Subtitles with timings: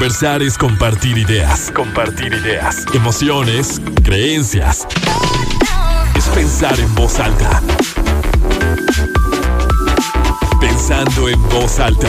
[0.00, 4.88] Conversar es compartir ideas, compartir ideas, emociones, creencias.
[6.16, 7.60] Es pensar en voz alta.
[10.58, 12.08] Pensando en voz alta.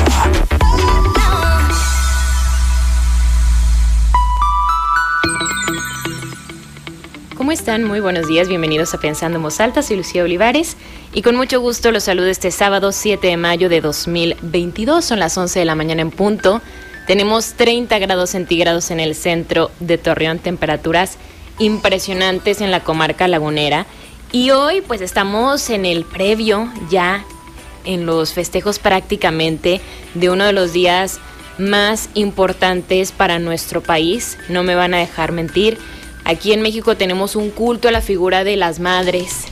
[7.36, 7.84] ¿Cómo están?
[7.84, 10.78] Muy buenos días, bienvenidos a Pensando en Voz Alta, soy Lucía Olivares
[11.12, 15.38] y con mucho gusto los saludo este sábado 7 de mayo de 2022, son las
[15.38, 16.62] 11 de la mañana en punto.
[17.08, 21.18] Tenemos 30 grados centígrados en el centro de Torreón, temperaturas
[21.60, 23.86] impresionantes en la comarca lagunera.
[24.32, 27.26] Y hoy pues estamos en el previo ya
[27.84, 29.82] en los festejos prácticamente
[30.14, 31.20] de uno de los días
[31.58, 35.78] más importantes para nuestro país, no me van a dejar mentir.
[36.24, 39.46] Aquí en México tenemos un culto a la figura de las madres,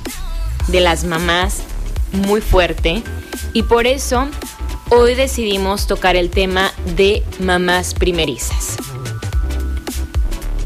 [0.67, 1.61] de las mamás,
[2.11, 3.03] muy fuerte.
[3.53, 4.27] Y por eso
[4.91, 8.77] hoy decidimos tocar el tema de mamás primerizas.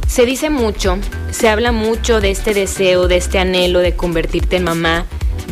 [0.08, 0.98] Se dice mucho,
[1.32, 5.06] se habla mucho de este deseo, de este anhelo de convertirte en mamá,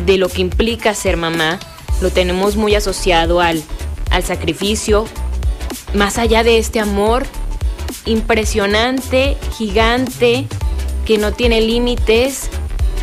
[0.06, 1.58] de lo que implica ser mamá.
[2.00, 3.62] Lo tenemos muy asociado al,
[4.10, 5.06] al sacrificio,
[5.94, 7.26] más allá de este amor
[8.06, 10.46] impresionante, gigante,
[11.04, 12.48] que no tiene límites.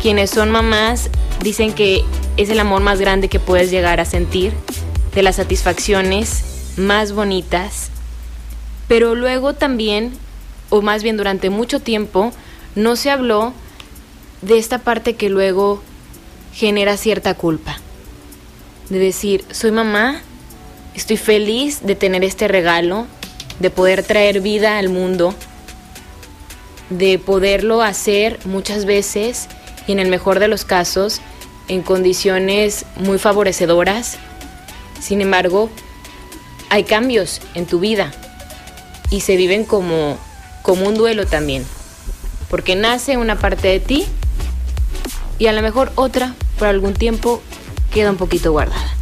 [0.02, 1.10] Quienes son mamás
[1.42, 2.02] dicen que
[2.36, 4.54] es el amor más grande que puedes llegar a sentir,
[5.14, 7.90] de las satisfacciones más bonitas.
[8.88, 10.12] Pero luego también,
[10.68, 12.32] o más bien durante mucho tiempo,
[12.74, 13.52] no se habló
[14.42, 15.82] de esta parte que luego
[16.52, 17.78] genera cierta culpa.
[18.88, 20.20] De decir, soy mamá,
[20.94, 23.06] estoy feliz de tener este regalo,
[23.60, 25.34] de poder traer vida al mundo,
[26.88, 29.48] de poderlo hacer muchas veces
[29.86, 31.20] y en el mejor de los casos
[31.68, 34.18] en condiciones muy favorecedoras.
[35.00, 35.70] Sin embargo,
[36.68, 38.12] hay cambios en tu vida
[39.10, 40.18] y se viven como,
[40.62, 41.64] como un duelo también,
[42.48, 44.06] porque nace una parte de ti
[45.38, 47.42] y a lo mejor otra por algún tiempo
[47.92, 48.94] queda un poquito guardada.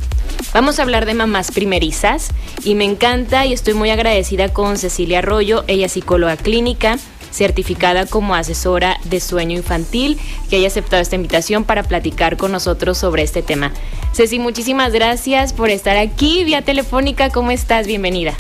[0.55, 2.29] Vamos a hablar de mamás primerizas
[2.65, 6.99] y me encanta y estoy muy agradecida con Cecilia Arroyo, ella es psicóloga clínica
[7.31, 10.19] certificada como asesora de sueño infantil,
[10.51, 13.73] que haya aceptado esta invitación para platicar con nosotros sobre este tema.
[14.13, 17.31] Ceci, muchísimas gracias por estar aquí vía telefónica.
[17.31, 17.87] ¿Cómo estás?
[17.87, 18.35] Bienvenida.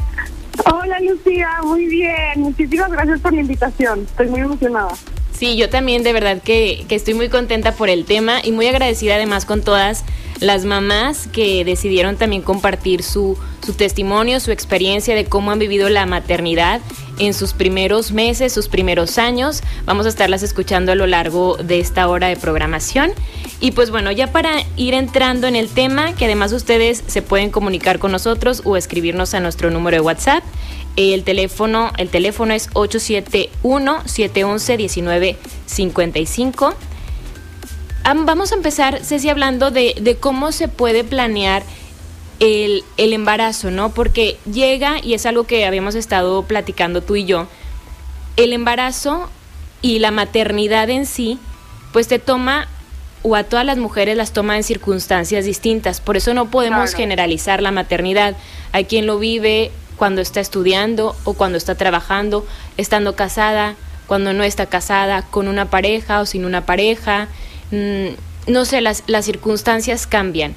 [0.64, 2.40] Hola Lucía, muy bien.
[2.40, 4.00] Muchísimas gracias por la invitación.
[4.00, 4.94] Estoy muy emocionada.
[5.32, 8.66] Sí, yo también de verdad que, que estoy muy contenta por el tema y muy
[8.66, 10.04] agradecida además con todas
[10.40, 15.88] las mamás que decidieron también compartir su, su testimonio, su experiencia de cómo han vivido
[15.88, 16.80] la maternidad
[17.18, 19.62] en sus primeros meses, sus primeros años.
[19.84, 23.12] Vamos a estarlas escuchando a lo largo de esta hora de programación.
[23.60, 27.50] Y pues bueno, ya para ir entrando en el tema, que además ustedes se pueden
[27.50, 30.44] comunicar con nosotros o escribirnos a nuestro número de WhatsApp.
[30.96, 36.74] El teléfono, el teléfono es 871 711 1955
[38.14, 41.62] vamos a empezar, Ceci, hablando de, cómo se puede planear
[42.40, 43.90] el, embarazo, ¿no?
[43.90, 47.48] Porque llega, y es algo que habíamos estado platicando tú y yo,
[48.36, 49.28] el embarazo
[49.82, 51.38] y la maternidad en sí,
[51.92, 52.68] pues te toma,
[53.22, 56.00] o a todas las mujeres las toma en circunstancias distintas.
[56.00, 58.36] Por eso no podemos generalizar la maternidad.
[58.72, 62.46] Hay quien lo vive cuando está estudiando o cuando está trabajando,
[62.76, 63.74] estando casada,
[64.06, 67.26] cuando no está casada, con una pareja o sin una pareja.
[67.72, 68.10] Mm,
[68.46, 70.54] no sé, las, las circunstancias cambian.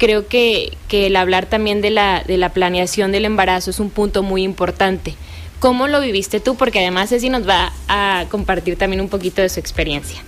[0.00, 3.90] Creo que, que el hablar también de la, de la planeación del embarazo es un
[3.90, 5.14] punto muy importante.
[5.58, 6.54] ¿Cómo lo viviste tú?
[6.56, 10.22] Porque además Ceci nos va a compartir también un poquito de su experiencia.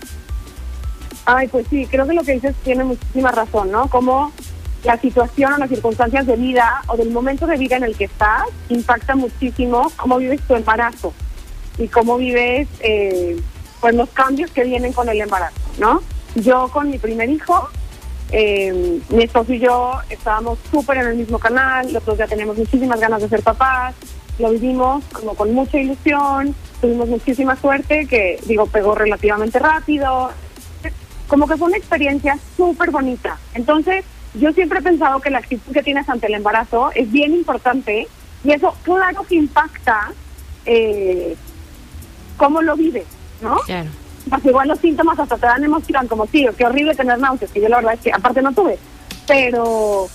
[1.24, 3.88] Ay, pues sí, creo que lo que dices tiene muchísima razón, ¿no?
[3.88, 4.30] Como
[4.84, 8.04] la situación o las circunstancias de vida o del momento de vida en el que
[8.04, 11.14] estás impacta muchísimo cómo vives tu embarazo
[11.78, 13.40] y cómo vives eh,
[13.80, 16.02] pues los cambios que vienen con el embarazo, ¿no?
[16.34, 17.70] Yo con mi primer hijo,
[18.32, 22.56] eh, mi esposo y yo estábamos súper en el mismo canal, los dos ya teníamos
[22.56, 23.94] muchísimas ganas de ser papás,
[24.38, 30.30] lo vivimos como con mucha ilusión, tuvimos muchísima suerte, que digo, pegó relativamente rápido,
[31.28, 33.38] como que fue una experiencia súper bonita.
[33.54, 34.04] Entonces,
[34.34, 38.08] yo siempre he pensado que la actitud que tienes ante el embarazo es bien importante
[38.44, 40.10] y eso claro que impacta
[40.64, 41.36] eh,
[42.38, 43.06] cómo lo vives,
[43.42, 43.58] ¿no?
[43.66, 43.90] Claro
[44.44, 47.68] igual los síntomas hasta te dan emoción, como sí, qué horrible tener náuseas, que yo
[47.68, 48.78] la verdad es que aparte no tuve,
[49.26, 50.08] pero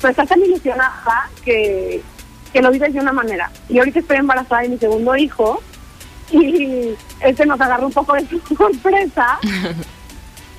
[0.00, 2.02] pues estás tan ilusionada que,
[2.52, 3.50] que lo vives de una manera.
[3.68, 5.60] Y ahorita estoy embarazada de mi segundo hijo
[6.30, 9.38] y este nos agarró un poco de sorpresa.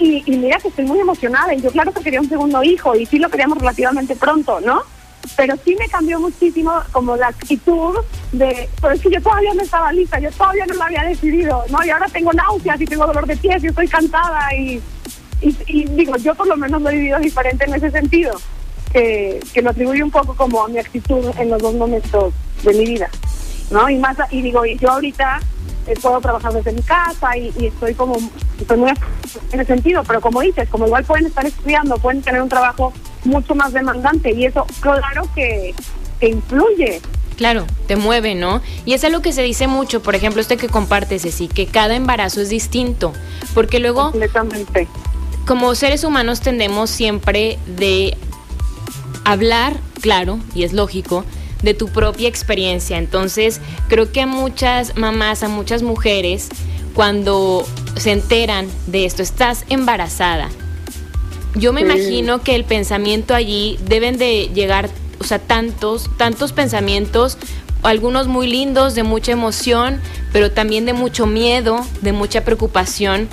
[0.02, 2.96] Y, y mira que estoy muy emocionada y yo claro que quería un segundo hijo
[2.96, 4.82] y sí lo queríamos relativamente pronto, ¿no?
[5.36, 7.96] Pero sí me cambió muchísimo como la actitud
[8.32, 11.64] de, pero es que yo todavía no estaba lista, yo todavía no lo había decidido,
[11.70, 11.84] ¿no?
[11.86, 14.82] Y ahora tengo náuseas y tengo dolor de pies y estoy cansada y,
[15.42, 18.40] y, digo, yo por lo menos lo he vivido diferente en ese sentido,
[18.92, 22.34] que, que lo atribuye un poco como a mi actitud en los dos momentos
[22.64, 23.10] de mi vida,
[23.72, 23.90] ¿no?
[23.90, 25.40] Y más, y digo, yo ahorita
[25.90, 28.16] eh, puedo trabajar desde mi casa y, estoy como
[28.60, 28.92] estoy muy
[29.52, 32.94] en ese sentido, pero como dices, como igual pueden estar estudiando, pueden tener un trabajo
[33.26, 35.74] mucho más demandante y eso claro que,
[36.22, 37.02] influye.
[37.38, 38.62] Claro, te mueve, ¿no?
[38.86, 41.96] Y es algo que se dice mucho, por ejemplo, este que compartes, sí, que cada
[41.96, 43.14] embarazo es distinto,
[43.54, 44.88] porque luego, Completamente.
[45.48, 48.18] como seres humanos tendemos siempre de
[49.24, 51.24] hablar, claro, y es lógico,
[51.64, 52.98] de tu propia experiencia.
[52.98, 56.50] Entonces, creo que a muchas mamás, a muchas mujeres,
[56.94, 60.50] cuando se enteran de esto, estás embarazada.
[61.56, 67.38] Yo me imagino que el pensamiento allí deben de llegar, o sea, tantos, tantos pensamientos,
[67.82, 70.00] algunos muy lindos, de mucha emoción,
[70.32, 73.28] pero también de mucho miedo, de mucha preocupación.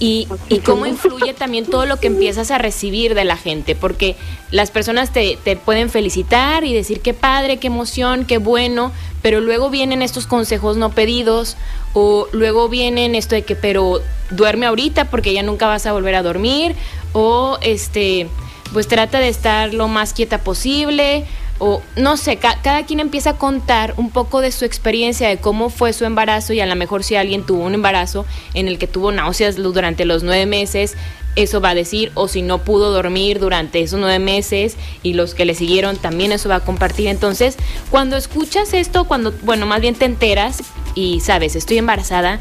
[0.00, 0.28] Y,
[0.66, 4.16] cómo influye también todo lo que empiezas a recibir de la gente, porque
[4.50, 9.40] las personas te, te, pueden felicitar y decir qué padre, qué emoción, qué bueno, pero
[9.40, 11.56] luego vienen estos consejos no pedidos
[11.94, 14.02] o luego vienen esto de que pero
[14.36, 16.74] duerme ahorita porque ya nunca vas a volver a dormir
[17.12, 18.28] o este
[18.72, 21.24] pues trata de estar lo más quieta posible
[21.58, 25.70] o no sé, cada quien empieza a contar un poco de su experiencia, de cómo
[25.70, 28.88] fue su embarazo y a lo mejor si alguien tuvo un embarazo en el que
[28.88, 30.96] tuvo náuseas durante los nueve meses,
[31.36, 35.34] eso va a decir, o si no pudo dormir durante esos nueve meses y los
[35.34, 37.08] que le siguieron también eso va a compartir.
[37.08, 37.56] Entonces,
[37.90, 40.62] cuando escuchas esto, cuando, bueno, más bien te enteras
[40.94, 42.40] y sabes, estoy embarazada,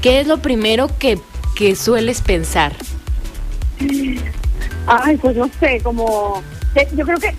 [0.00, 1.18] ¿qué es lo primero que,
[1.54, 2.72] que sueles pensar?
[4.86, 6.42] Ay, pues no sé, como,
[6.74, 7.34] eh, yo creo que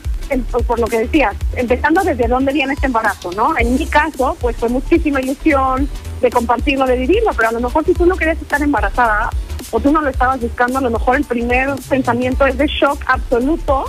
[0.65, 3.57] por lo que decías, empezando desde dónde viene este embarazo, ¿no?
[3.57, 5.89] En mi caso, pues fue muchísima ilusión
[6.21, 9.29] de compartirlo, de vivirlo, pero a lo mejor si tú no querías estar embarazada
[9.71, 13.03] o tú no lo estabas buscando, a lo mejor el primer pensamiento es de shock
[13.07, 13.85] absoluto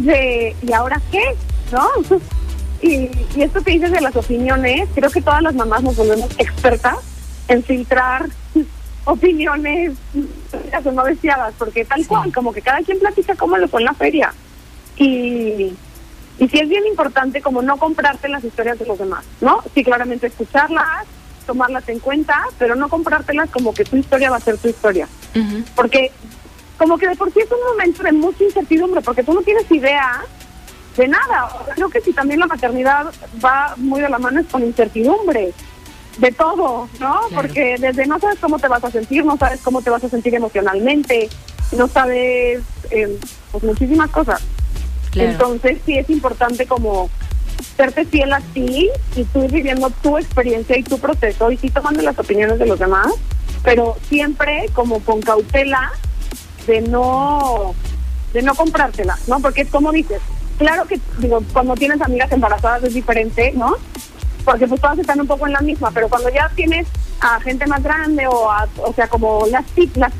[0.00, 1.22] de ¿y ahora qué?
[1.72, 1.88] ¿No?
[2.82, 6.28] Y, y esto que dices de las opiniones, creo que todas las mamás nos volvemos
[6.36, 6.98] expertas
[7.48, 8.28] en filtrar
[9.04, 9.92] opiniones
[10.92, 13.94] no deseadas, porque tal cual, como que cada quien platica cómo lo fue en la
[13.94, 14.32] feria.
[14.96, 15.74] Y,
[16.38, 19.62] y sí es bien importante como no comprarte las historias de los demás, ¿no?
[19.74, 21.06] Sí, claramente escucharlas,
[21.46, 25.08] tomarlas en cuenta, pero no comprártelas como que tu historia va a ser tu historia.
[25.74, 26.12] Porque
[26.78, 29.70] como que de por sí es un momento de mucha incertidumbre, porque tú no tienes
[29.70, 30.22] idea
[30.96, 31.48] de nada.
[31.74, 33.12] Creo que si también la maternidad
[33.44, 35.52] va muy de la mano es con incertidumbre
[36.18, 37.20] de todo, ¿no?
[37.34, 40.08] Porque desde no sabes cómo te vas a sentir, no sabes cómo te vas a
[40.08, 41.28] sentir emocionalmente,
[41.72, 43.18] no sabes eh,
[43.50, 44.40] pues muchísimas cosas.
[45.14, 47.08] Entonces sí es importante como
[47.76, 52.02] serte fiel a ti y tú viviendo tu experiencia y tu proceso y sí tomando
[52.02, 53.12] las opiniones de los demás,
[53.62, 55.92] pero siempre como con cautela
[56.66, 57.74] de no
[58.32, 59.38] de no comprártela, ¿no?
[59.40, 60.20] Porque es como dices,
[60.58, 63.76] claro que digo, cuando tienes amigas embarazadas es diferente, ¿no?
[64.44, 66.86] Porque pues todas están un poco en la misma, pero cuando ya tienes
[67.20, 69.64] a gente más grande o a, o sea, como las
[69.94, 70.12] las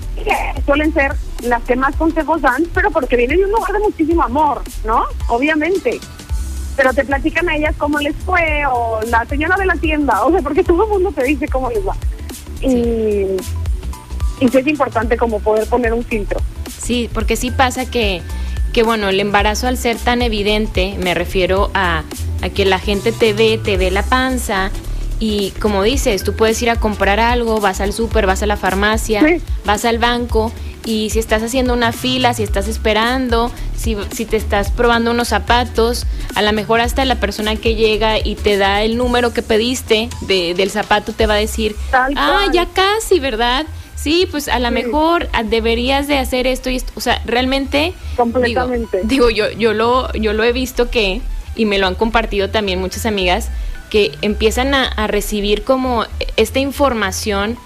[0.65, 4.23] suelen ser las que más consejos dan, pero porque vienen de un lugar de muchísimo
[4.23, 5.05] amor, ¿no?
[5.29, 6.01] Obviamente.
[6.77, 10.33] Pero te platican a ellas cómo les fue, o la señora de la tienda, o
[10.33, 11.95] sea, porque todo el mundo te dice cómo les va.
[12.61, 13.37] Y,
[14.41, 16.41] y es importante como poder poner un filtro.
[16.77, 18.23] Sí, porque sí pasa que,
[18.75, 22.03] que bueno, el embarazo al ser tan evidente, me refiero a,
[22.43, 24.71] a que la gente te ve, te ve la panza,
[25.21, 28.57] y como dices, tú puedes ir a comprar algo, vas al súper, vas a la
[28.57, 29.23] farmacia,
[29.65, 30.53] vas al banco
[30.85, 35.29] y si estás haciendo una fila, si estás esperando, si, si, te estás probando unos
[35.29, 36.05] zapatos,
[36.35, 40.11] a lo mejor hasta la persona que llega y te da el número que pediste
[40.23, 43.67] de, del zapato te va a decir, ah, ya casi, ¿verdad?
[43.97, 46.93] Sí, pues a lo mejor deberías de hacer esto y esto.
[46.97, 47.95] O sea, realmente...
[48.17, 49.01] Completamente.
[49.05, 51.21] Digo, yo, yo, lo, yo lo he visto que,
[51.57, 53.51] y me lo han compartido también muchas amigas,
[53.91, 56.05] que empiezan a, a recibir como
[56.37, 57.57] esta información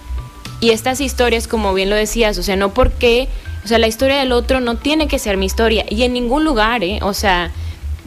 [0.61, 3.29] y estas historias, como bien lo decías, o sea, no porque,
[3.65, 6.45] o sea, la historia del otro no tiene que ser mi historia y en ningún
[6.45, 6.99] lugar, ¿eh?
[7.03, 7.51] O sea,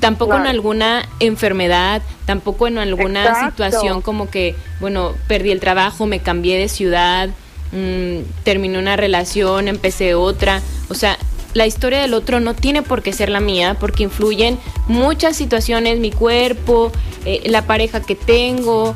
[0.02, 6.20] tampoco en alguna enfermedad, tampoco en alguna situación como que, bueno, perdí el trabajo, me
[6.20, 7.30] cambié de ciudad,
[7.72, 11.18] mmm, terminé una relación, empecé otra, o sea,
[11.54, 16.00] la historia del otro no tiene por qué ser la mía, porque influyen muchas situaciones,
[16.00, 16.92] mi cuerpo,
[17.26, 18.96] eh, la pareja que tengo,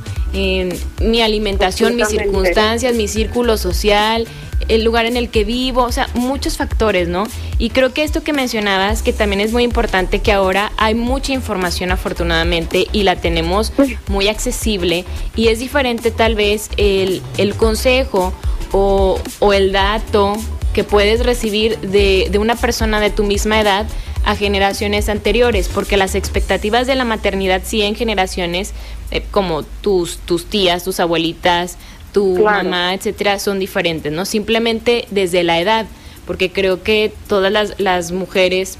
[1.01, 4.27] mi alimentación, mis circunstancias, mi círculo social,
[4.67, 7.25] el lugar en el que vivo, o sea, muchos factores, ¿no?
[7.57, 11.33] Y creo que esto que mencionabas, que también es muy importante, que ahora hay mucha
[11.33, 13.71] información afortunadamente y la tenemos
[14.07, 15.05] muy accesible
[15.35, 18.33] y es diferente tal vez el, el consejo
[18.71, 20.33] o, o, el dato
[20.73, 23.85] que puedes recibir de, de una persona de tu misma edad
[24.25, 28.73] a generaciones anteriores, porque las expectativas de la maternidad sí en generaciones
[29.11, 31.77] eh, como tus, tus tías, tus abuelitas,
[32.11, 34.25] tu mamá, etcétera, son diferentes, ¿no?
[34.25, 35.85] Simplemente desde la edad,
[36.25, 38.77] porque creo que todas las, las mujeres,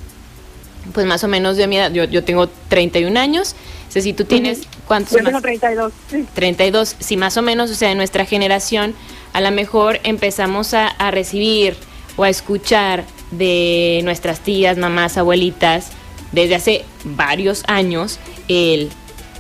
[0.94, 3.56] pues más o menos de mi edad, yo, yo tengo 31 años,
[3.88, 5.94] o sea, si tú tienes, ¿cuántos Yo tengo 32.
[6.10, 6.26] Sí.
[6.34, 8.96] 32, si más o menos, o sea, de nuestra generación,
[9.36, 11.76] a lo mejor empezamos a, a recibir
[12.16, 15.90] o a escuchar de nuestras tías, mamás, abuelitas,
[16.32, 18.90] desde hace varios años, el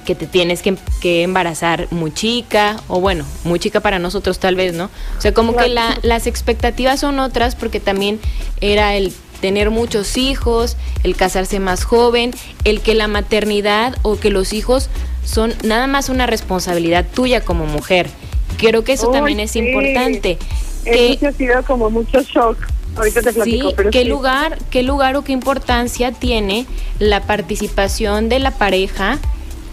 [0.06, 4.56] que te tienes que, que, embarazar muy chica, o bueno, muy chica para nosotros tal
[4.56, 4.90] vez, ¿no?
[5.18, 8.20] O sea, como que la, las expectativas son otras porque también
[8.60, 12.32] era el tener muchos hijos, el casarse más joven,
[12.66, 14.90] el que la maternidad o que los hijos
[15.24, 18.10] son nada más una responsabilidad tuya como mujer.
[18.58, 19.60] Creo que eso también es sí.
[19.60, 20.38] importante.
[20.86, 22.58] Eso sí ha sido como mucho shock.
[22.96, 24.08] Ahorita te platico, sí, pero ¿qué sí.
[24.08, 26.66] lugar, qué lugar o qué importancia tiene
[27.00, 29.20] la participación de la pareja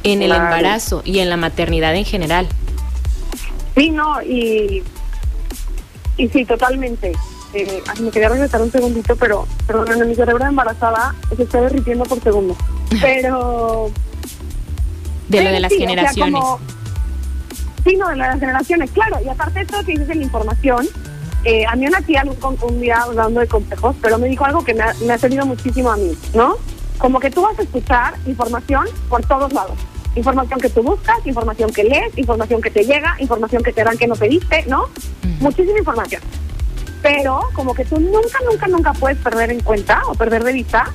[0.02, 2.48] en el embarazo y en la maternidad en general?
[3.76, 4.82] Sí, no, y,
[6.16, 7.12] y sí, totalmente.
[7.54, 11.60] Eh, me quería regresar un segundito, pero perdón, en mi cerebro de embarazada se está
[11.60, 12.56] derritiendo por segundo.
[13.00, 13.90] Pero...
[15.28, 16.40] De lo de las sí, o sea, generaciones.
[16.40, 16.60] como-
[17.84, 19.18] sí, no, de las generaciones, claro.
[19.24, 20.86] Y aparte de esto que dices en la información,
[21.44, 24.64] eh, a mí una tía un, un día hablando de consejos, pero me dijo algo
[24.64, 26.56] que me ha, me ha servido muchísimo a mí, ¿no?
[26.98, 29.76] Como que tú vas a escuchar información por todos lados.
[30.14, 33.96] Información que tú buscas, información que lees, información que te llega, información que te dan
[33.96, 34.84] que no pediste, ¿no?
[35.40, 36.22] Muchísima información.
[37.00, 40.92] Pero como que tú nunca, nunca, nunca puedes perder en cuenta o perder de vista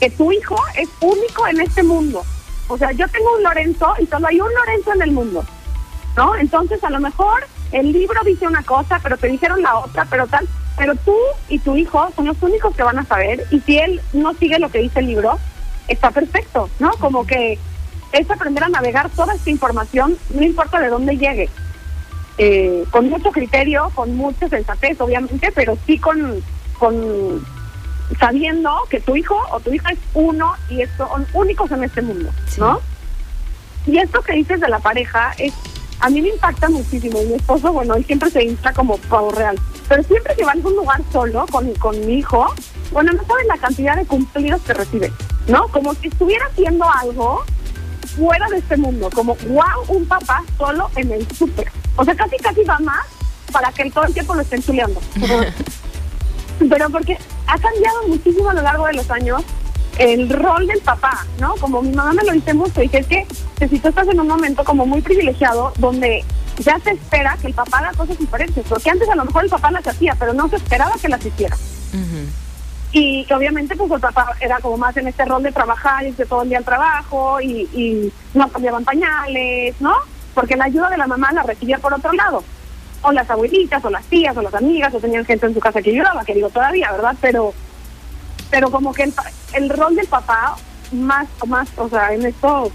[0.00, 2.22] que tu hijo es único en este mundo.
[2.68, 5.44] O sea, yo tengo un Lorenzo y solo hay un Lorenzo en el mundo,
[6.16, 6.34] ¿no?
[6.36, 10.26] Entonces, a lo mejor el libro dice una cosa, pero te dijeron la otra, pero
[10.26, 10.46] tal.
[10.76, 11.14] Pero tú
[11.48, 13.44] y tu hijo son los únicos que van a saber.
[13.50, 15.38] Y si él no sigue lo que dice el libro,
[15.88, 16.90] está perfecto, ¿no?
[16.92, 17.58] Como que
[18.12, 21.48] es aprender a navegar toda esta información, no importa de dónde llegue.
[22.38, 26.42] Eh, con mucho criterio, con mucha sensatez, obviamente, pero sí con,
[26.78, 27.44] con
[28.18, 32.02] sabiendo que tu hijo o tu hija es uno y es- son únicos en este
[32.02, 32.60] mundo, Sí.
[32.60, 32.80] ¿no?
[33.86, 35.52] Y esto que dices de la pareja es
[36.00, 37.20] a mí me impacta muchísimo.
[37.22, 39.58] Mi esposo, bueno, él siempre se infla como pavo real.
[39.88, 42.46] Pero siempre que va a algún lugar solo con, con mi hijo,
[42.92, 45.12] bueno, no saben la cantidad de cumplidos que recibe,
[45.46, 45.68] ¿no?
[45.68, 47.44] Como si estuviera haciendo algo
[48.16, 49.10] fuera de este mundo.
[49.14, 51.70] Como, wow, un papá solo en el súper.
[51.96, 53.06] O sea, casi, casi va más
[53.52, 55.00] para que todo el tiempo lo estén chuleando.
[56.58, 59.42] Pero porque ha cambiado muchísimo a lo largo de los años
[59.98, 61.54] el rol del papá, ¿no?
[61.56, 63.26] Como mi mamá me lo dice mucho, y que es que,
[63.68, 66.24] si tú estás en un momento como muy privilegiado, donde
[66.58, 69.50] ya se espera que el papá haga cosas diferentes, porque antes a lo mejor el
[69.50, 71.56] papá las hacía, pero no se esperaba que las hiciera.
[72.92, 76.26] Y que obviamente pues el papá era como más en este rol de trabajar, irse
[76.26, 79.94] todo el día al trabajo y, y no cambiaban pañales, ¿no?
[80.32, 82.44] Porque la ayuda de la mamá la recibía por otro lado.
[83.02, 85.82] O las abuelitas, o las tías, o las amigas, o tenían gente en su casa
[85.82, 87.16] que ayudaba, que digo todavía, ¿verdad?
[87.20, 87.52] Pero
[88.50, 89.14] pero como que el,
[89.54, 90.56] el rol del papá
[90.92, 92.70] más más o sea en estos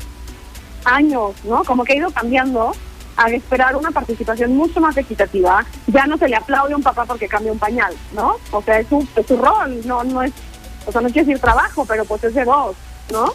[0.86, 2.72] años no como que ha ido cambiando
[3.18, 5.66] a esperar una participación mucho más equitativa.
[5.88, 8.80] Ya no se le aplaude a un papá porque cambia un pañal no o sea
[8.80, 10.32] es su, es su rol no no es
[10.86, 12.76] o sea no quiere decir trabajo pero pues es de dos
[13.12, 13.34] no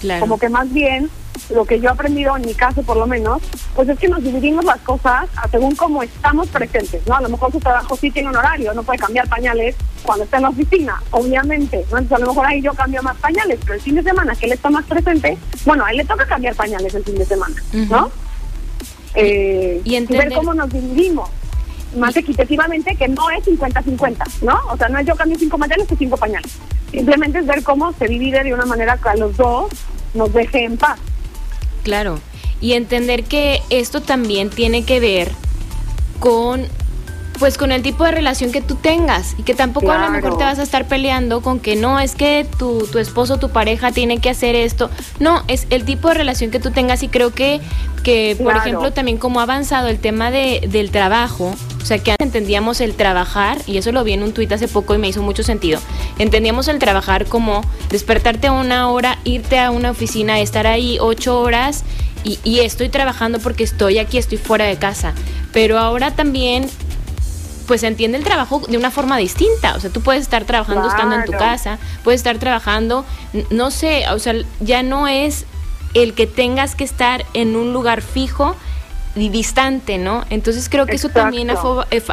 [0.00, 0.20] Claro.
[0.20, 1.10] como que más bien
[1.50, 3.42] lo que yo he aprendido en mi caso por lo menos
[3.74, 7.28] pues es que nos dividimos las cosas a según cómo estamos presentes no a lo
[7.28, 10.48] mejor su trabajo sí tiene un horario no puede cambiar pañales cuando está en la
[10.50, 11.98] oficina obviamente ¿no?
[11.98, 14.46] entonces a lo mejor ahí yo cambio más pañales pero el fin de semana que
[14.46, 17.54] él está más presente bueno a él le toca cambiar pañales el fin de semana
[17.88, 18.10] no
[19.14, 21.28] eh, Y ver entender- cómo nos dividimos
[21.96, 24.58] más equitativamente que no es 50-50, ¿no?
[24.70, 26.52] O sea, no es yo cambio cinco pañales que cinco pañales.
[26.90, 29.70] Simplemente es ver cómo se divide de una manera que a los dos
[30.12, 30.98] nos deje en paz.
[31.86, 32.18] Claro.
[32.60, 35.30] Y entender que esto también tiene que ver
[36.18, 36.66] con
[37.38, 40.38] pues con el tipo de relación que tú tengas y que tampoco a lo mejor
[40.38, 43.92] te vas a estar peleando con que no es que tu, tu esposo tu pareja
[43.92, 44.90] tiene que hacer esto
[45.20, 47.60] no es el tipo de relación que tú tengas y creo que
[48.02, 48.60] que por Claro.
[48.60, 52.80] ejemplo también como ha avanzado el tema de, del trabajo o sea que antes entendíamos
[52.80, 55.42] el trabajar y eso lo vi en un tuit hace poco y me hizo mucho
[55.42, 55.80] sentido
[56.18, 61.40] entendíamos el trabajar como despertarte a una hora irte a una oficina estar ahí ocho
[61.40, 61.84] horas
[62.24, 65.14] y, y estoy trabajando porque estoy aquí, estoy fuera de casa.
[65.52, 66.68] Pero ahora también
[67.66, 69.74] pues se entiende el trabajo de una forma distinta.
[69.76, 73.04] O sea, tú puedes estar trabajando estando en tu casa, puedes estar trabajando,
[73.50, 75.44] no sé, o sea, ya no es
[75.94, 78.56] el que tengas que estar en un lugar fijo
[79.14, 80.24] y distante, ¿no?
[80.30, 81.54] Entonces creo que eso también eh,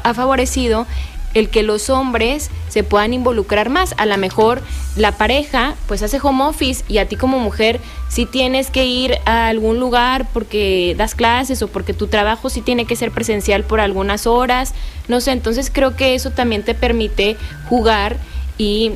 [0.04, 0.88] ha, favorecido
[1.34, 3.96] el que los hombres se puedan involucrar más.
[3.98, 4.62] A lo mejor
[4.96, 9.18] la pareja pues hace home office y a ti como mujer si tienes que ir
[9.26, 13.64] a algún lugar porque das clases o porque tu trabajo sí tiene que ser presencial
[13.64, 14.74] por algunas horas,
[15.08, 17.38] no sé, entonces creo que eso también te permite
[17.70, 18.18] jugar
[18.58, 18.92] y,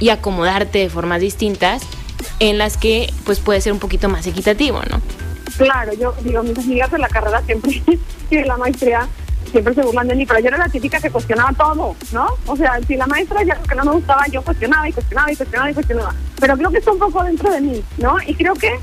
[0.00, 1.82] y acomodarte de formas distintas
[2.38, 5.00] en las que pues puede ser un poquito más equitativo, ¿no?
[5.56, 7.82] Claro, yo digo, mis amigas de la carrera siempre
[8.30, 9.08] y la maestría
[9.52, 12.26] siempre se burlan de mí, pero yo era la típica que cuestionaba todo, ¿no?
[12.46, 15.36] O sea, si la maestra ya que no me gustaba, yo cuestionaba y cuestionaba y
[15.36, 16.14] cuestionaba y cuestionaba.
[16.40, 18.16] Pero creo que está un poco dentro de mí, ¿no?
[18.26, 18.80] Y creo que,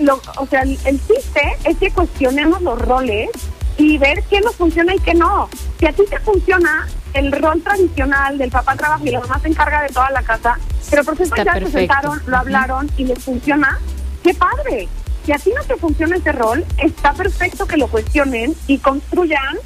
[0.00, 3.30] lo, o sea, el, el chiste es que cuestionemos los roles
[3.78, 5.48] y ver qué nos funciona y qué no.
[5.78, 9.48] Si a ti te funciona el rol tradicional del papá trabaja y la mamá se
[9.48, 10.58] encarga de toda la casa,
[10.90, 13.78] pero por ejemplo ya se sentaron, lo hablaron y les funciona,
[14.22, 14.88] ¡qué padre!
[15.24, 19.56] Si a ti no te funciona ese rol, está perfecto que lo cuestionen y construyan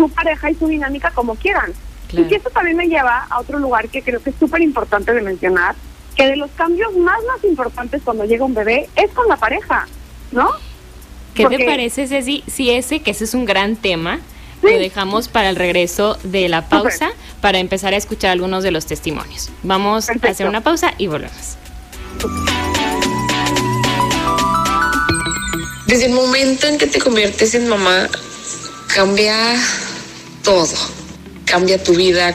[0.00, 1.72] su pareja y su dinámica como quieran.
[2.12, 5.12] Y que eso también me lleva a otro lugar que creo que es súper importante
[5.12, 5.76] de mencionar,
[6.16, 9.86] que de los cambios más más importantes cuando llega un bebé es con la pareja,
[10.32, 10.50] ¿no?
[11.34, 14.18] ¿Qué te parece, Ceci, si ese, que ese es un gran tema,
[14.62, 18.86] lo dejamos para el regreso de la pausa para empezar a escuchar algunos de los
[18.86, 19.50] testimonios.
[19.62, 21.56] Vamos a hacer una pausa y volvemos.
[25.86, 28.08] Desde el momento en que te conviertes en mamá,
[28.94, 29.54] cambia
[30.42, 30.68] todo.
[31.44, 32.34] Cambia tu vida,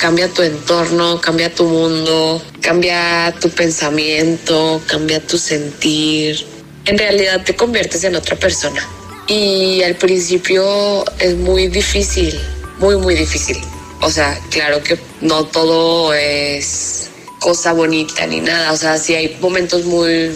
[0.00, 6.46] cambia tu entorno, cambia tu mundo, cambia tu pensamiento, cambia tu sentir.
[6.84, 8.86] En realidad te conviertes en otra persona.
[9.26, 12.38] Y al principio es muy difícil,
[12.78, 13.58] muy, muy difícil.
[14.00, 18.72] O sea, claro que no todo es cosa bonita ni nada.
[18.72, 20.30] O sea, sí hay momentos muy,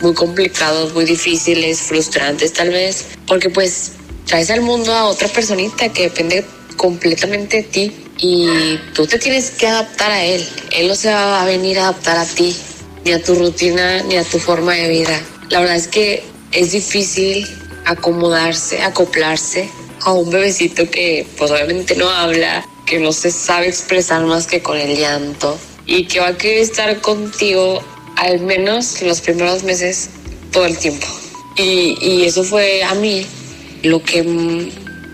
[0.00, 3.92] muy complicados, muy difíciles, frustrantes tal vez, porque pues
[4.26, 6.44] traes al mundo a otra personita que depende
[6.80, 10.42] completamente de ti y tú te tienes que adaptar a él.
[10.74, 12.56] Él no se va a venir a adaptar a ti,
[13.04, 15.20] ni a tu rutina, ni a tu forma de vida.
[15.50, 17.46] La verdad es que es difícil
[17.84, 19.68] acomodarse, acoplarse
[20.00, 24.62] a un bebecito que pues obviamente no habla, que no se sabe expresar más que
[24.62, 27.82] con el llanto y que va a querer estar contigo
[28.16, 30.08] al menos los primeros meses
[30.50, 31.06] todo el tiempo.
[31.56, 33.26] Y, y eso fue a mí
[33.82, 34.22] lo que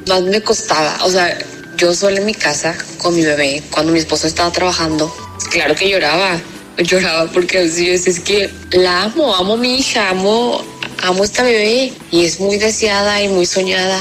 [0.07, 1.05] más me costaba.
[1.05, 1.37] O sea,
[1.77, 5.15] yo sola en mi casa con mi bebé, cuando mi esposo estaba trabajando,
[5.51, 6.41] claro que lloraba.
[6.79, 10.63] Lloraba porque es que la amo, amo a mi hija, amo
[11.03, 13.99] amo esta bebé y es muy deseada y muy soñada.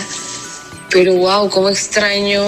[0.89, 2.43] Pero wow, cómo extraño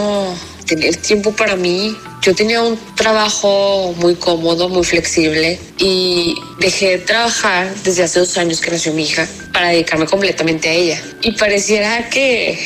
[0.66, 1.96] tener tiempo para mí.
[2.22, 8.38] Yo tenía un trabajo muy cómodo, muy flexible y dejé de trabajar desde hace dos
[8.38, 11.02] años que nació mi hija para dedicarme completamente a ella.
[11.22, 12.60] Y pareciera que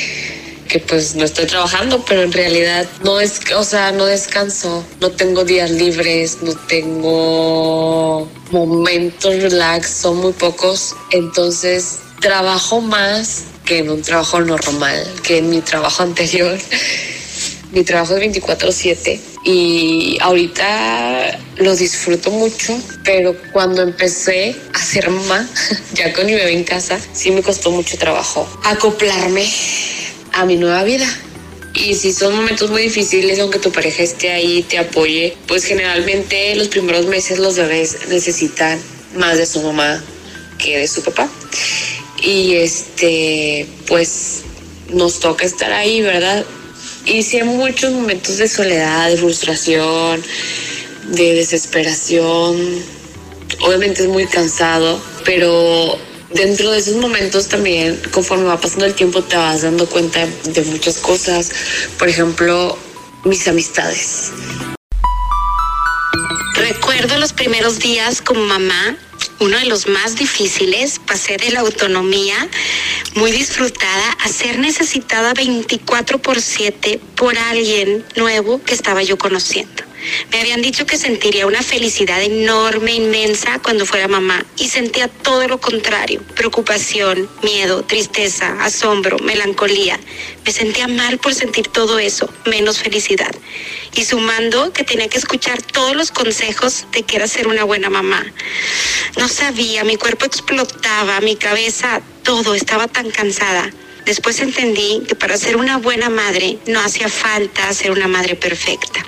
[0.72, 5.12] que pues no estoy trabajando, pero en realidad no es, o sea, no descanso, no
[5.12, 13.90] tengo días libres, no tengo momentos relax, son muy pocos, entonces trabajo más que en
[13.90, 16.58] un trabajo normal, que en mi trabajo anterior.
[17.74, 25.46] mi trabajo es 24/7 y ahorita lo disfruto mucho, pero cuando empecé a ser mamá,
[25.96, 29.46] ya con mi bebé en casa, sí me costó mucho trabajo acoplarme
[30.34, 31.08] a mi nueva vida.
[31.74, 36.54] Y si son momentos muy difíciles, aunque tu pareja esté ahí, te apoye, pues generalmente
[36.56, 38.80] los primeros meses los bebés necesitan
[39.16, 40.04] más de su mamá
[40.58, 41.30] que de su papá.
[42.22, 44.42] Y este, pues
[44.90, 46.46] nos toca estar ahí, ¿verdad?
[47.06, 50.22] Y si hay muchos momentos de soledad, de frustración,
[51.08, 52.84] de desesperación.
[53.62, 55.98] Obviamente es muy cansado, pero
[56.34, 60.62] dentro de esos momentos también, conforme va pasando el tiempo, te vas dando cuenta de
[60.64, 61.52] muchas cosas.
[61.98, 62.78] Por ejemplo,
[63.24, 64.32] mis amistades.
[66.56, 68.96] Recuerdo los primeros días como mamá,
[69.40, 72.48] uno de los más difíciles, pasé de la autonomía
[73.16, 79.91] muy disfrutada a ser necesitada 24 por 7 por alguien nuevo que estaba yo conociendo.
[80.32, 85.48] Me habían dicho que sentiría una felicidad enorme, inmensa cuando fuera mamá y sentía todo
[85.48, 90.00] lo contrario, preocupación, miedo, tristeza, asombro, melancolía.
[90.46, 93.34] Me sentía mal por sentir todo eso, menos felicidad.
[93.96, 97.90] Y sumando que tenía que escuchar todos los consejos de que era ser una buena
[97.90, 98.26] mamá.
[99.18, 103.70] No sabía, mi cuerpo explotaba, mi cabeza, todo, estaba tan cansada.
[104.06, 109.06] Después entendí que para ser una buena madre no hacía falta ser una madre perfecta.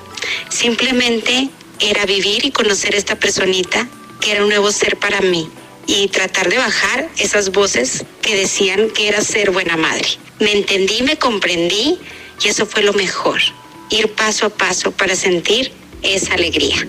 [0.48, 1.48] Simplemente
[1.80, 3.88] era vivir y conocer a esta personita
[4.20, 5.48] que era un nuevo ser para mí
[5.86, 10.08] y tratar de bajar esas voces que decían que era ser buena madre.
[10.40, 11.98] Me entendí, me comprendí
[12.42, 13.40] y eso fue lo mejor.
[13.90, 16.86] Ir paso a paso para sentir esa alegría.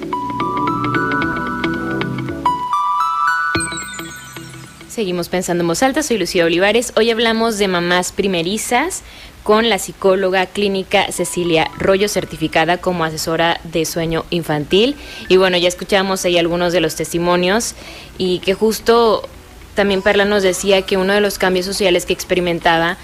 [4.95, 6.93] Seguimos pensando en voz alta, soy Lucía Olivares.
[6.95, 9.03] Hoy hablamos de mamás primerizas
[9.43, 14.95] con la psicóloga clínica Cecilia Rollo, certificada como asesora de sueño infantil.
[15.27, 17.75] Y bueno, ya escuchamos ahí algunos de los testimonios
[18.17, 19.27] y que justo
[19.73, 22.95] también Perla nos decía que uno de los cambios sociales que experimentaba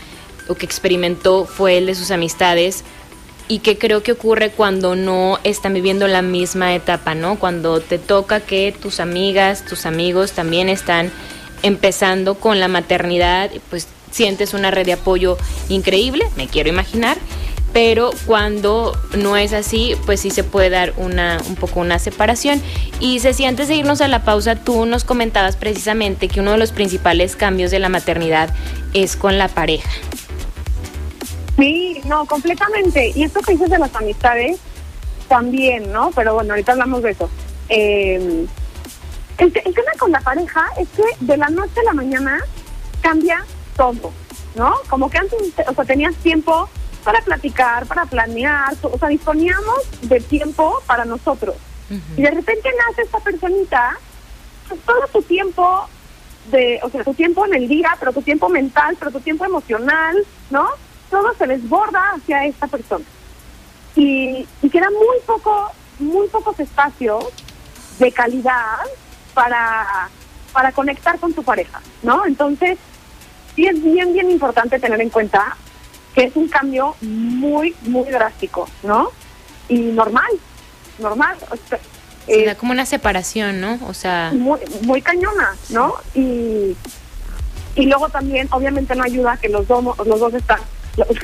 [0.48, 2.86] o que experimentó fue el de sus amistades
[3.50, 7.38] y que creo que ocurre cuando no están viviendo la misma etapa, ¿no?
[7.38, 11.12] Cuando te toca que tus amigas, tus amigos también están
[11.64, 15.38] empezando con la maternidad, pues sientes una red de apoyo
[15.70, 17.18] increíble, me quiero imaginar,
[17.74, 22.62] pero cuando no es así, pues sí se puede dar una, un poco una separación.
[23.00, 26.58] Y Ceci, antes de irnos a la pausa, tú nos comentabas precisamente que uno de
[26.58, 28.54] los principales cambios de la maternidad
[28.94, 29.90] es con la pareja.
[31.58, 33.14] Sí, no, completamente.
[33.16, 34.58] Y esto que dices de las amistades,
[35.30, 36.12] también, ¿no?
[36.14, 37.30] Pero bueno, ahorita hablamos de eso.
[37.70, 38.46] Eh,
[39.42, 42.40] el, tema con la pareja es que de la noche a la mañana
[43.02, 43.44] cambia
[43.76, 44.14] todo,
[44.56, 44.76] ¿no?
[44.88, 46.70] Como que antes, o sea, tenías tiempo
[47.04, 51.56] para platicar, para planear, o sea, disponíamos de tiempo para nosotros.
[52.16, 53.98] Y de repente nace esta personita,
[54.70, 55.90] pues todo tu tiempo
[56.50, 59.44] de, o sea, tu tiempo en el día, pero tu tiempo mental, pero tu tiempo
[59.44, 60.16] emocional,
[60.52, 60.70] ¿no?
[61.10, 63.04] Todo se desborda hacia esta persona.
[63.96, 67.26] Y, y queda muy poco, muy pocos espacios
[68.00, 68.80] de calidad
[69.42, 70.08] para,
[70.54, 72.28] para conectar con tu pareja, ¿no?
[72.28, 72.78] Entonces,
[73.56, 75.58] sí es bien, bien importante tener en cuenta
[76.14, 79.10] que es un cambio muy, muy drástico, ¿no?
[79.68, 80.30] Y normal,
[81.00, 81.38] normal.
[82.28, 83.80] Se da como una separación, ¿no?
[83.88, 84.32] O sea...
[84.32, 85.96] Muy, muy cañona, ¿no?
[86.14, 86.76] Y,
[87.74, 90.60] y luego también, obviamente no ayuda que los dos, los dos, están,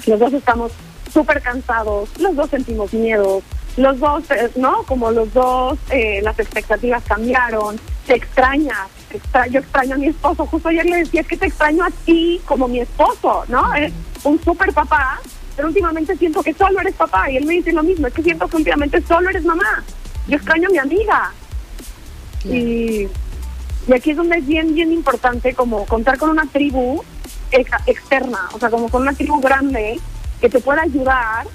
[0.08, 0.72] los dos estamos
[1.14, 3.44] súper cansados, los dos sentimos miedo,
[3.78, 4.84] los dos, eh, ¿no?
[4.84, 8.90] Como los dos, eh, las expectativas cambiaron, te extrañas,
[9.52, 12.68] yo extraño a mi esposo, justo ayer le decía, que te extraño a ti como
[12.68, 13.74] mi esposo, ¿no?
[13.76, 15.20] Eres un súper papá,
[15.56, 18.24] pero últimamente siento que solo eres papá, y él me dice lo mismo, es que
[18.24, 19.84] siento que últimamente solo eres mamá,
[20.28, 21.32] yo extraño a mi amiga.
[22.44, 23.08] Y,
[23.88, 27.04] y aquí es donde es bien, bien importante como contar con una tribu
[27.52, 30.00] externa, o sea, como con una tribu grande
[30.42, 31.48] que te pueda ayudar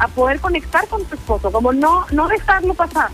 [0.00, 3.10] a poder conectar con tu esposo, como no, no dejarlo pasar,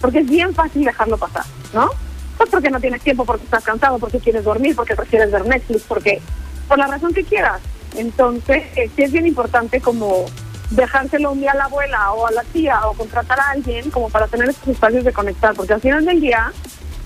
[0.00, 1.90] porque es bien fácil dejarlo pasar, ¿no?
[2.36, 5.82] Pues porque no tienes tiempo, porque estás cansado, porque quieres dormir, porque prefieres ver Netflix,
[5.88, 6.20] porque
[6.68, 7.60] por la razón que quieras.
[7.96, 10.26] Entonces, eh, sí es bien importante como
[10.70, 14.10] dejárselo un día a la abuela o a la tía o contratar a alguien como
[14.10, 16.52] para tener estos espacios de conectar, porque al final del día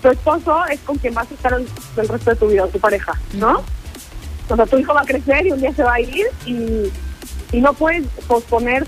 [0.02, 3.12] tu esposo es con quien vas a estar el, resto de tu vida, tu pareja,
[3.34, 3.62] ¿no?
[4.48, 6.90] O tu hijo va a crecer y un día se va a ir y,
[7.52, 8.84] y no puedes posponer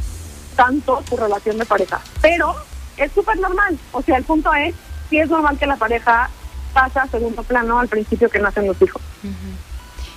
[0.54, 2.00] tanto tu relación de pareja.
[2.20, 2.54] Pero
[2.96, 3.78] es súper normal.
[3.92, 4.74] O sea, el punto es,
[5.10, 6.30] si es normal que la pareja
[6.72, 9.00] pasa a segundo plano al principio que nacen los hijos.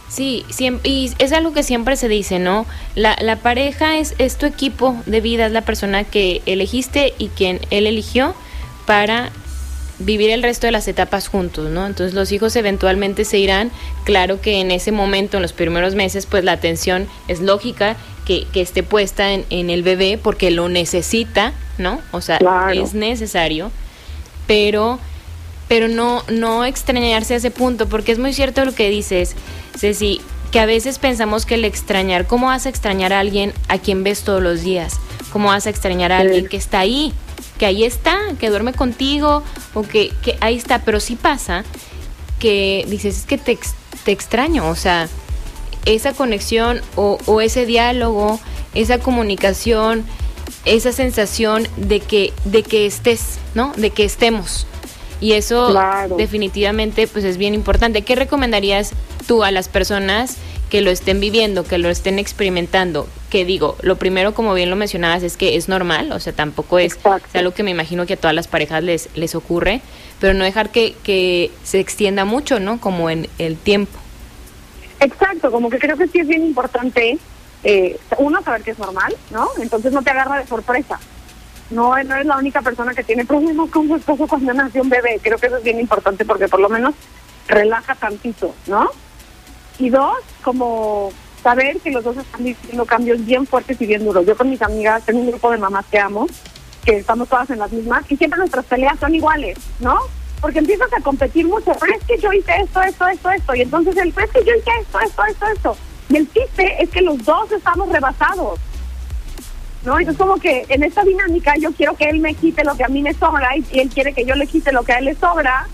[0.09, 2.65] Sí, siempre, y es algo que siempre se dice, ¿no?
[2.95, 7.27] La, la pareja es, es tu equipo de vida, es la persona que elegiste y
[7.29, 8.33] quien él eligió
[8.85, 9.31] para
[9.99, 11.85] vivir el resto de las etapas juntos, ¿no?
[11.85, 13.71] Entonces los hijos eventualmente se irán,
[14.03, 18.45] claro que en ese momento, en los primeros meses, pues la atención es lógica que,
[18.53, 22.01] que esté puesta en, en, el bebé porque lo necesita, ¿no?
[22.11, 22.71] O sea, claro.
[22.71, 23.71] es necesario,
[24.45, 24.99] pero,
[25.67, 29.35] pero no, no extrañarse a ese punto, porque es muy cierto lo que dices,
[29.77, 33.77] Ceci, que a veces pensamos que el extrañar, ¿cómo vas a extrañar a alguien a
[33.77, 34.99] quien ves todos los días?
[35.31, 37.13] ¿Cómo vas a extrañar a alguien que está ahí?
[37.57, 39.43] Que ahí está, que duerme contigo,
[39.73, 41.63] o que, que ahí está, pero sí pasa
[42.39, 43.57] que dices, es que te,
[44.03, 45.09] te extraño, o sea,
[45.85, 48.39] esa conexión o, o, ese diálogo,
[48.73, 50.05] esa comunicación,
[50.65, 53.73] esa sensación de que, de que estés, ¿no?
[53.75, 54.67] De que estemos.
[55.19, 56.15] Y eso claro.
[56.15, 58.03] definitivamente pues es bien importante.
[58.03, 58.91] ¿Qué recomendarías
[59.27, 60.37] tú a las personas
[60.69, 64.75] que lo estén viviendo, que lo estén experimentando, que digo, lo primero, como bien lo
[64.75, 68.13] mencionabas, es que es normal, o sea, tampoco es, es algo que me imagino que
[68.13, 69.81] a todas las parejas les, les ocurre,
[70.19, 72.79] pero no dejar que, que se extienda mucho, ¿no?
[72.81, 73.97] Como en el tiempo.
[74.99, 77.17] Exacto, como que creo que sí es bien importante,
[77.63, 79.49] eh, uno, saber que es normal, ¿no?
[79.61, 80.99] Entonces no te agarra de sorpresa.
[81.69, 84.89] No, no eres la única persona que tiene problemas con su esposo cuando nace un
[84.89, 85.19] bebé.
[85.21, 86.95] Creo que eso es bien importante porque por lo menos
[87.47, 88.89] relaja tantito, ¿no?
[89.79, 91.11] Y dos, como
[91.43, 94.25] saber que los dos están viviendo cambios bien fuertes y bien duros.
[94.25, 96.27] Yo con mis amigas tengo un grupo de mamás que amo,
[96.83, 99.97] que estamos todas en las mismas, y siempre nuestras peleas son iguales, ¿no?
[100.41, 103.61] Porque empiezas a competir mucho, pero es que yo hice esto, esto, esto, esto, y
[103.61, 105.77] entonces el, pero es que yo hice esto, esto, esto, esto.
[106.09, 108.59] Y el chiste es que los dos estamos rebasados.
[109.85, 109.99] ¿no?
[109.99, 112.89] Entonces como que en esta dinámica yo quiero que él me quite lo que a
[112.89, 115.15] mí me sobra y, él quiere que yo le quite lo que a él le
[115.15, 115.67] sobra.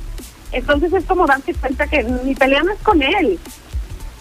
[0.51, 3.39] Entonces es como darse cuenta que mi pelea no es con él.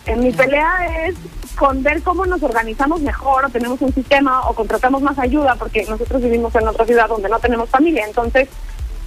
[0.07, 1.15] En mi pelea es
[1.57, 5.85] con ver cómo nos organizamos mejor o tenemos un sistema o contratamos más ayuda porque
[5.89, 8.05] nosotros vivimos en otra ciudad donde no tenemos familia.
[8.07, 8.49] Entonces,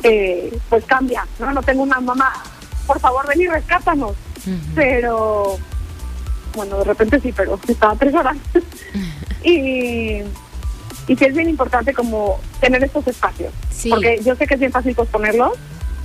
[0.03, 1.51] eh, pues cambia, ¿no?
[1.51, 2.33] No tengo una mamá,
[2.87, 4.13] por favor ven y rescátanos.
[4.75, 5.57] Pero,
[6.55, 8.37] bueno, de repente sí, pero estaba tres horas.
[9.43, 10.21] y
[11.07, 13.53] y sí es bien importante como tener estos espacios.
[13.89, 15.53] Porque yo sé que es bien fácil posponerlos,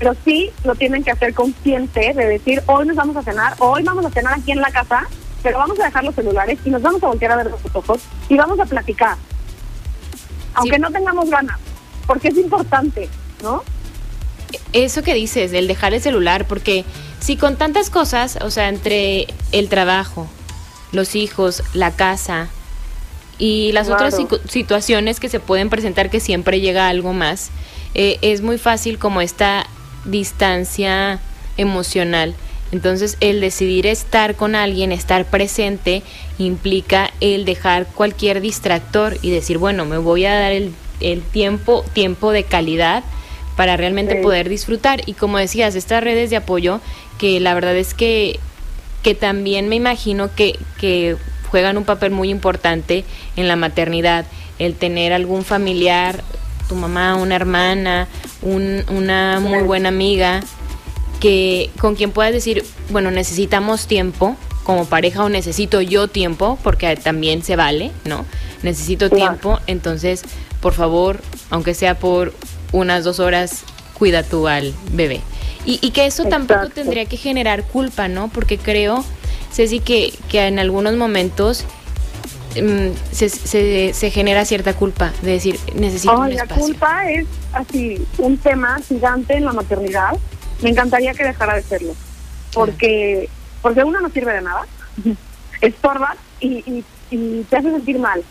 [0.01, 3.83] pero sí lo tienen que hacer consciente de decir, hoy nos vamos a cenar, hoy
[3.83, 5.07] vamos a cenar aquí en la casa,
[5.43, 8.01] pero vamos a dejar los celulares y nos vamos a voltear a ver los ojos
[8.31, 9.19] y vamos a platicar.
[10.55, 11.61] Aunque no tengamos ganas,
[12.07, 13.11] porque es importante,
[13.43, 13.63] ¿no?
[14.73, 16.87] Eso que dices, el dejar el celular, porque
[17.21, 20.29] si con tantas cosas, o sea, entre el trabajo,
[20.93, 22.49] los hijos, la casa,
[23.39, 24.17] y las otras
[24.49, 27.51] situaciones que se pueden presentar que siempre llega algo más,
[27.95, 29.67] eh, es muy fácil como esta
[30.05, 31.21] distancia
[31.57, 32.35] emocional.
[32.73, 36.03] Entonces el decidir estar con alguien, estar presente,
[36.39, 41.85] implica el dejar cualquier distractor y decir, bueno, me voy a dar el, el tiempo,
[41.93, 43.03] tiempo de calidad
[43.57, 45.03] para realmente poder disfrutar.
[45.07, 46.81] Y como decías, estas redes de apoyo,
[47.19, 48.39] que la verdad es que,
[49.03, 51.17] que también me imagino que, que
[51.51, 53.05] juegan un papel muy importante
[53.37, 54.25] en la maternidad,
[54.59, 56.23] el tener algún familiar,
[56.71, 58.07] tu mamá, una hermana,
[58.43, 60.41] una muy buena amiga,
[61.19, 66.95] que con quien puedas decir, bueno, necesitamos tiempo como pareja o necesito yo tiempo, porque
[66.95, 68.25] también se vale, ¿no?
[68.63, 70.23] Necesito tiempo, entonces,
[70.61, 72.35] por favor, aunque sea por
[72.71, 73.65] unas dos horas,
[73.99, 75.23] cuida tú al bebé.
[75.65, 78.29] Y, que eso tampoco tendría que generar culpa, ¿no?
[78.29, 79.05] Porque creo
[79.53, 81.65] Ceci, que, que en algunos momentos
[82.55, 83.29] mm, se,
[83.93, 86.57] se, genera cierta culpa de decir, necesito un espacio.
[86.57, 90.13] La culpa es así, un tema gigante en la maternidad.
[90.63, 91.95] Me encantaría que dejara de serlo,
[92.53, 93.29] porque,
[93.63, 94.67] porque uno no sirve de nada,
[95.61, 98.23] estorba y, y, y te hace sentir mal.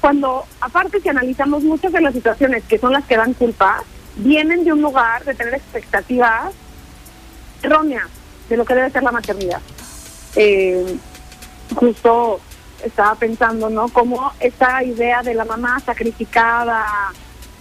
[0.00, 3.82] Cuando, aparte, si analizamos muchas de las situaciones que son las que dan culpa,
[4.16, 6.52] vienen de un lugar de tener expectativas
[7.62, 8.08] erróneas
[8.48, 9.60] de lo que debe ser la maternidad
[10.36, 10.96] eh,
[11.74, 12.40] justo
[12.84, 13.88] estaba pensando, ¿no?
[13.88, 16.84] Como esta idea de la mamá sacrificada,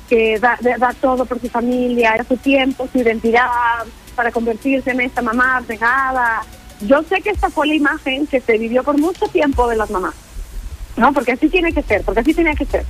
[0.09, 5.21] que da, da todo por su familia, su tiempo, su identidad, para convertirse en esta
[5.21, 6.41] mamá abnegada.
[6.81, 9.89] Yo sé que esta fue la imagen que se vivió por mucho tiempo de las
[9.89, 10.15] mamás,
[10.97, 11.13] ¿no?
[11.13, 12.85] Porque así tiene que ser, porque así tiene que ser.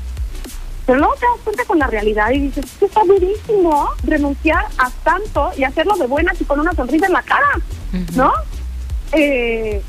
[0.86, 4.90] Pero luego te das cuenta con la realidad y dices, que está durísimo renunciar a
[5.04, 7.52] tanto y hacerlo de buenas y con una sonrisa en la cara,
[8.16, 8.34] ¿no?
[9.12, 9.82] Eh,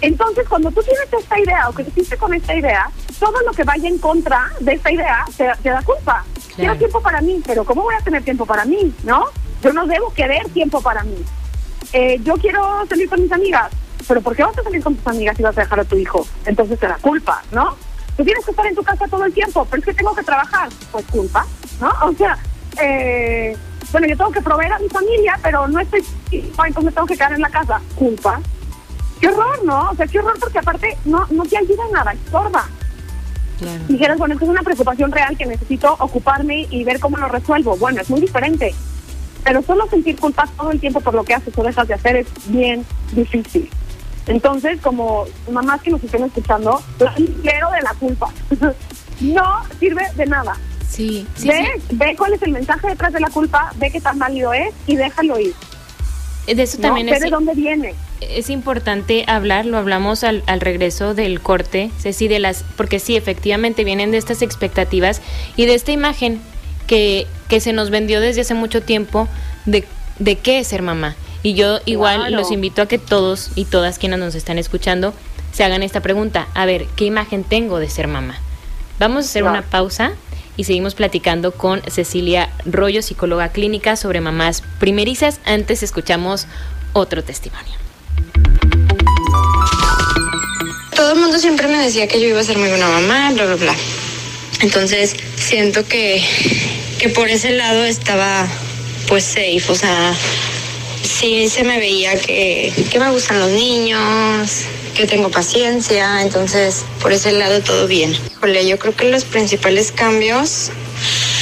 [0.00, 3.64] entonces, cuando tú tienes esta idea o que hiciste con esta idea, todo lo que
[3.64, 6.24] vaya en contra de esta idea te, da culpa.
[6.54, 8.94] Quiero tiempo para mí, pero ¿cómo voy a tener tiempo para mí?
[9.04, 9.26] ¿No?
[9.62, 11.16] Yo no debo querer tiempo para mí.
[11.92, 13.70] Eh, yo quiero salir con mis amigas,
[14.06, 15.96] pero ¿por qué vas a salir con tus amigas si vas a dejar a tu
[15.96, 16.26] hijo?
[16.44, 17.76] Entonces te da culpa, ¿no?
[18.16, 20.22] Tú tienes que estar en tu casa todo el tiempo, pero es que tengo que
[20.22, 20.68] trabajar.
[20.90, 21.46] Pues culpa,
[21.80, 21.90] ¿no?
[22.02, 22.38] O sea,
[22.80, 23.56] eh,
[23.92, 27.14] bueno, yo tengo que proveer a mi familia, pero no estoy, entonces me tengo que
[27.14, 27.80] quedar en la casa.
[27.94, 28.40] Culpa,
[29.20, 29.90] Qué horror, ¿no?
[29.90, 32.68] O sea, qué horror porque aparte no, no te ayuda en nada, estorba.
[33.58, 33.82] Claro.
[33.88, 37.76] Dijeras, bueno, esto es una preocupación real que necesito ocuparme y ver cómo lo resuelvo.
[37.76, 38.74] Bueno, es muy diferente.
[39.44, 42.16] Pero solo sentir culpa todo el tiempo por lo que haces o dejas de hacer
[42.16, 43.70] es bien difícil.
[44.26, 48.30] Entonces, como mamás que nos estén escuchando, quiero de la culpa.
[49.20, 50.56] no sirve de nada.
[50.88, 54.18] Sí, sí, ve, ve cuál es el mensaje detrás de la culpa, ve qué tan
[54.18, 55.54] válido es y déjalo ir.
[56.46, 57.94] De eso también es, de dónde viene.
[58.20, 63.16] Es importante hablar, lo hablamos al, al, regreso del corte, Ceci, de las, porque sí,
[63.16, 65.20] efectivamente vienen de estas expectativas
[65.56, 66.40] y de esta imagen
[66.86, 69.28] que, que se nos vendió desde hace mucho tiempo
[69.66, 69.84] de,
[70.18, 71.14] de qué es ser mamá.
[71.42, 75.14] Y yo igual los invito a que todos y todas quienes nos están escuchando
[75.52, 76.48] se hagan esta pregunta.
[76.54, 78.36] A ver, ¿qué imagen tengo de ser mamá?
[78.98, 80.12] Vamos a hacer una pausa
[80.56, 85.40] y seguimos platicando con Cecilia Rollo, psicóloga clínica, sobre mamás primerizas.
[85.44, 86.46] Antes escuchamos
[86.94, 87.85] otro testimonio.
[90.94, 93.46] Todo el mundo siempre me decía que yo iba a ser muy buena mamá, bla,
[93.46, 93.74] bla, bla.
[94.60, 96.24] Entonces siento que,
[96.98, 98.46] que por ese lado estaba
[99.06, 100.14] pues safe, o sea,
[101.02, 104.64] sí se me veía que, que me gustan los niños,
[104.96, 108.16] que tengo paciencia, entonces por ese lado todo bien.
[108.32, 110.70] Híjole, yo creo que los principales cambios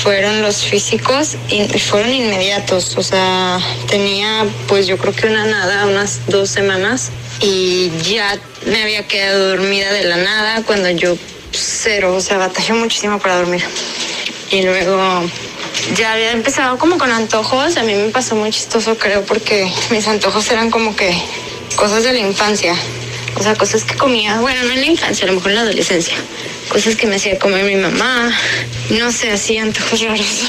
[0.02, 5.86] fueron los físicos y fueron inmediatos, o sea, tenía pues yo creo que una nada,
[5.86, 11.16] unas dos semanas y ya me había quedado dormida de la nada cuando yo
[11.52, 13.62] cero, o sea, batallé muchísimo para dormir.
[14.50, 15.22] Y luego
[15.96, 20.06] ya había empezado como con antojos, a mí me pasó muy chistoso creo porque mis
[20.06, 21.14] antojos eran como que
[21.76, 22.74] cosas de la infancia,
[23.36, 25.62] o sea, cosas que comía, bueno, no en la infancia, a lo mejor en la
[25.62, 26.16] adolescencia,
[26.68, 28.32] cosas que me hacía comer mi mamá,
[28.90, 30.44] no sé, así antojos raros.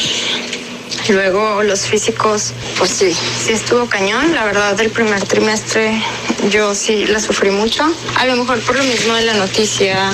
[1.09, 4.33] Luego los físicos, pues sí, sí estuvo cañón.
[4.33, 6.01] La verdad, del primer trimestre
[6.49, 7.83] yo sí la sufrí mucho.
[8.15, 10.11] A lo mejor por lo mismo de la noticia,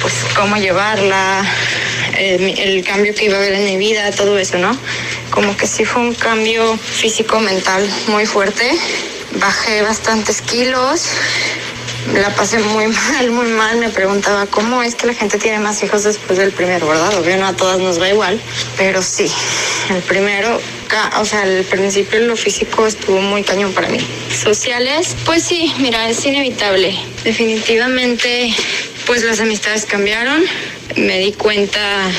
[0.00, 1.44] pues cómo llevarla,
[2.18, 4.76] el, el cambio que iba a haber en mi vida, todo eso, ¿no?
[5.30, 8.70] Como que sí fue un cambio físico-mental muy fuerte.
[9.40, 11.08] Bajé bastantes kilos,
[12.12, 13.78] la pasé muy mal, muy mal.
[13.78, 17.18] Me preguntaba cómo es que la gente tiene más hijos después del primero, ¿verdad?
[17.18, 18.40] Obvio, no a todas nos va igual,
[18.76, 19.30] pero sí,
[19.90, 20.60] el primero,
[21.18, 23.98] o sea, el principio lo físico estuvo muy cañón para mí.
[24.30, 26.96] Sociales, pues sí, mira, es inevitable.
[27.24, 28.54] Definitivamente,
[29.06, 30.44] pues las amistades cambiaron.
[30.96, 32.10] Me di cuenta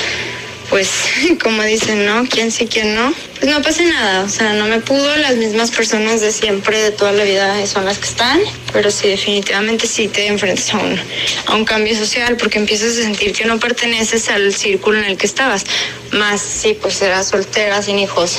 [0.69, 0.89] pues
[1.43, 2.27] como dicen, ¿no?
[2.27, 3.13] ¿Quién sí, quién no?
[3.39, 6.91] Pues no pasa nada, o sea, no me pudo, las mismas personas de siempre, de
[6.91, 8.39] toda la vida son las que están,
[8.71, 10.99] pero sí, definitivamente sí te enfrentas a un,
[11.47, 15.17] a un cambio social porque empiezas a sentir que no perteneces al círculo en el
[15.17, 15.65] que estabas.
[16.11, 18.37] Más si pues eras soltera, sin hijos,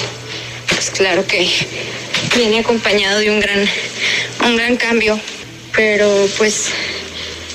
[0.76, 1.48] pues claro que
[2.36, 3.66] viene acompañado de un gran,
[4.44, 5.18] un gran cambio,
[5.72, 6.70] pero pues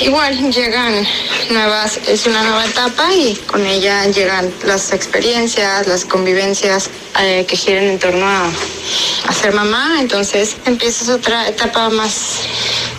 [0.01, 1.05] Igual llegan
[1.51, 7.55] nuevas, es una nueva etapa y con ella llegan las experiencias, las convivencias eh, que
[7.55, 8.49] giran en torno a,
[9.27, 9.97] a ser mamá.
[9.99, 12.39] Entonces empiezas otra etapa más,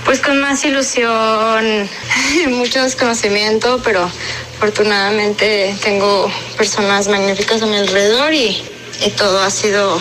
[0.05, 1.91] pues con más ilusión,
[2.51, 4.09] mucho desconocimiento, pero
[4.57, 8.63] afortunadamente tengo personas magníficas a mi alrededor y,
[9.05, 9.99] y todo ha sido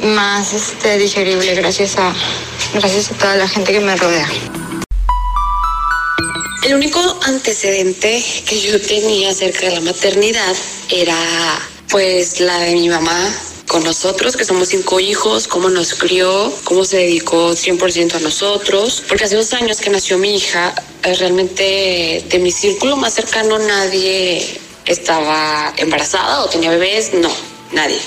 [0.00, 2.12] más este, digerible gracias a,
[2.74, 4.28] gracias a toda la gente que me rodea.
[6.64, 10.54] El único antecedente que yo tenía acerca de la maternidad
[10.88, 11.16] era
[11.88, 13.34] pues la de mi mamá
[13.66, 19.02] con nosotros, que somos cinco hijos, cómo nos crió, cómo se dedicó 100% a nosotros.
[19.08, 23.58] Porque hace dos años que nació mi hija, eh, realmente de mi círculo más cercano
[23.58, 27.30] nadie estaba embarazada o tenía bebés, no,
[27.72, 27.98] nadie.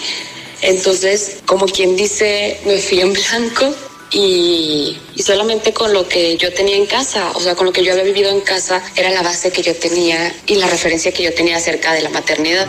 [0.61, 3.73] Entonces, como quien dice, me fui en blanco
[4.11, 7.83] y, y solamente con lo que yo tenía en casa, o sea, con lo que
[7.83, 11.23] yo había vivido en casa, era la base que yo tenía y la referencia que
[11.23, 12.67] yo tenía acerca de la maternidad.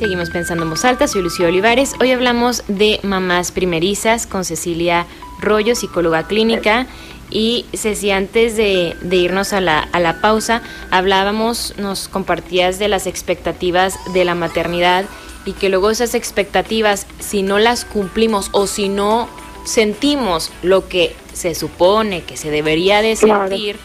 [0.00, 1.92] Seguimos pensando en voz alta, soy Lucía Olivares.
[2.00, 5.06] Hoy hablamos de mamás primerizas con Cecilia
[5.40, 6.86] Rollo, psicóloga clínica.
[7.30, 12.88] Y Ceci, antes de, de irnos a la, a la pausa, hablábamos, nos compartías de
[12.88, 15.04] las expectativas de la maternidad
[15.44, 19.28] y que luego esas expectativas, si no las cumplimos o si no
[19.64, 23.48] sentimos lo que se supone que se debería de Claro.
[23.48, 23.78] sentir,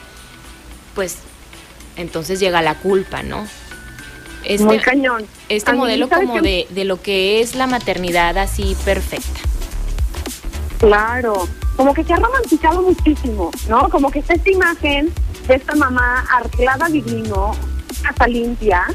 [0.95, 1.17] pues
[1.97, 3.47] entonces llega la culpa, ¿no?
[4.59, 5.25] Muy cañón.
[5.49, 9.41] este modelo ¿sabes como de, de lo que es la maternidad así perfecta.
[10.79, 13.89] Claro, como que se ha romantizado muchísimo, ¿no?
[13.89, 15.11] Como que está esta imagen
[15.47, 17.55] de esta mamá arreglada divino,
[18.01, 18.85] casa limpia,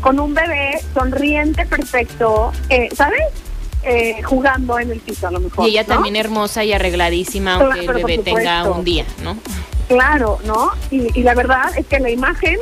[0.00, 3.22] con un bebé sonriente, perfecto, eh, ¿sabes?
[3.82, 5.66] Eh, jugando en el piso a lo mejor.
[5.66, 5.94] y ella ¿no?
[5.94, 9.36] también hermosa y arregladísima, Claro, aunque el bebé tenga un día, ¿no?
[9.88, 10.72] Claro, ¿no?
[10.90, 12.58] Y, y la verdad es que la imagen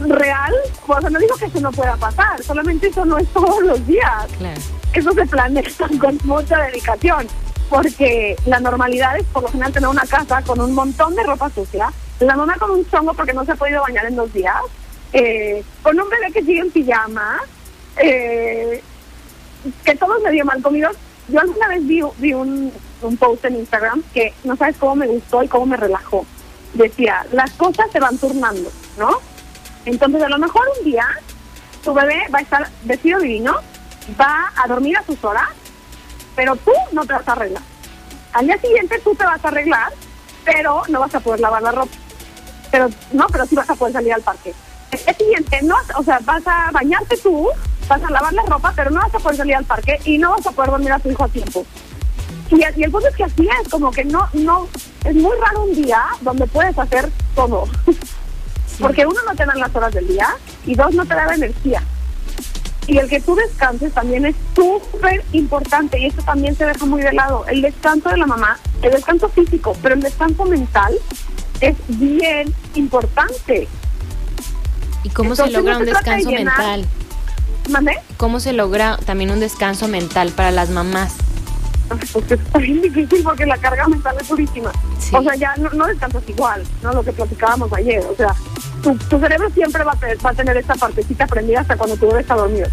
[0.00, 0.54] real,
[0.86, 3.86] o sea, no digo que eso no pueda pasar, solamente eso no es todos los
[3.86, 4.26] días.
[4.38, 4.60] Claro.
[4.92, 5.62] Eso se planea
[6.00, 7.26] con mucha dedicación,
[7.68, 11.50] porque la normalidad es por lo general tener una casa con un montón de ropa
[11.50, 14.56] sucia, la mamá con un chongo porque no se ha podido bañar en dos días,
[15.12, 17.40] eh, con un bebé que sigue en pijama,
[17.96, 18.82] eh,
[19.84, 20.96] que todos medio mal comidos.
[21.28, 25.06] Yo alguna vez vi, vi un, un post en Instagram que no sabes cómo me
[25.06, 26.24] gustó y cómo me relajó.
[26.74, 29.18] Decía, las cosas se van turnando, ¿no?
[29.84, 31.06] Entonces a lo mejor un día
[31.84, 33.56] tu bebé va a estar vestido divino,
[34.20, 35.48] va a dormir a sus horas,
[36.38, 37.62] pero tú no te vas a arreglar.
[38.32, 39.92] Al día siguiente tú te vas a arreglar,
[40.44, 41.96] pero no vas a poder lavar la ropa.
[42.70, 44.54] Pero no, pero sí vas a poder salir al parque.
[44.92, 47.48] El día siguiente, no, o sea, vas a bañarte tú,
[47.88, 50.30] vas a lavar la ropa, pero no vas a poder salir al parque y no
[50.30, 51.66] vas a poder dormir a tu hijo a tiempo.
[52.50, 54.68] Y, el punto es que así es, como que no, no,
[55.02, 57.64] es muy raro un día donde puedes hacer todo.
[58.78, 60.28] Porque uno no te dan las horas del día
[60.64, 61.82] y dos no te da la energía.
[62.88, 67.02] Y el que tú descanses también es súper importante y eso también se deja muy
[67.02, 67.44] de lado.
[67.46, 70.94] El descanso de la mamá, el descanso físico, pero el descanso mental
[71.60, 73.68] es bien importante.
[75.04, 76.86] ¿Y cómo se logra un descanso mental?
[77.68, 77.92] ¿Mande?
[78.16, 81.14] ¿Cómo se logra también un descanso mental para las mamás?
[82.12, 82.26] Pues
[82.58, 84.72] bien difícil porque la carga mental es durísima.
[85.12, 86.92] O sea, ya no, descansas igual, ¿no?
[86.92, 88.02] Lo que platicábamos ayer.
[88.10, 88.34] O sea,
[88.82, 91.96] tu, tu cerebro siempre va a, tener, va a tener esta partecita prendida hasta cuando
[91.96, 92.68] tú bebé está dormido.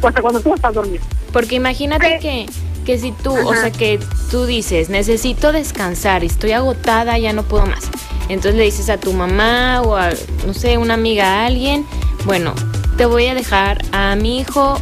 [0.00, 1.04] O hasta cuando tú estás dormido.
[1.32, 2.46] Porque imagínate que,
[2.84, 3.98] que si tú, o sea, que
[4.30, 7.84] tú dices, necesito descansar, estoy agotada, ya no puedo más.
[8.28, 10.10] Entonces le dices a tu mamá o a,
[10.46, 11.86] no sé, una amiga, a alguien,
[12.24, 12.54] bueno,
[12.96, 14.78] te voy a dejar a mi hijo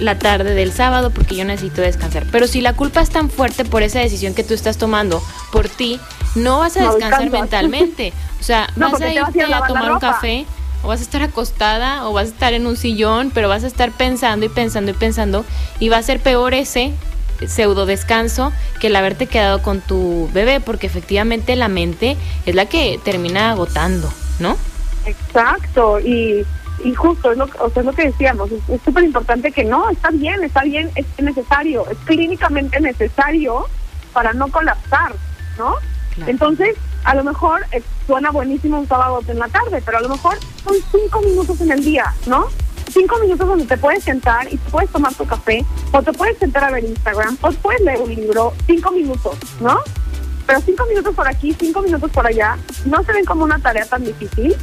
[0.00, 2.26] la tarde del sábado porque yo necesito descansar.
[2.32, 5.68] Pero si la culpa es tan fuerte por esa decisión que tú estás tomando por
[5.68, 6.00] ti,
[6.34, 8.12] no vas a descansar mentalmente.
[8.40, 10.46] O sea, vas a irte a, tomar un café
[10.82, 13.66] o vas a estar acostada o vas a estar en un sillón, pero vas a
[13.66, 15.44] estar pensando y pensando y pensando
[15.78, 16.92] y va a ser peor ese
[17.46, 22.16] pseudo descanso que el haberte quedado con tu bebé porque efectivamente la mente
[22.46, 24.56] es la que termina agotando, ¿no?
[25.06, 26.44] Exacto, y
[26.84, 29.90] y justo es lo, o sea, es lo que decíamos, es súper importante que no,
[29.90, 33.66] está bien, está bien, es necesario, es clínicamente necesario
[34.12, 35.12] para no colapsar,
[35.58, 35.74] ¿no?
[36.26, 40.08] Entonces, a lo mejor eh, suena buenísimo un sábado en la tarde, pero a lo
[40.08, 42.46] mejor son cinco minutos en el día, ¿no?
[42.92, 46.38] Cinco minutos donde te puedes sentar y te puedes tomar tu café, o te puedes
[46.38, 49.78] sentar a ver Instagram, o puedes leer un libro, cinco minutos, ¿no?
[50.46, 53.84] Pero cinco minutos por aquí, cinco minutos por allá, no se ven como una tarea
[53.84, 54.56] tan difícil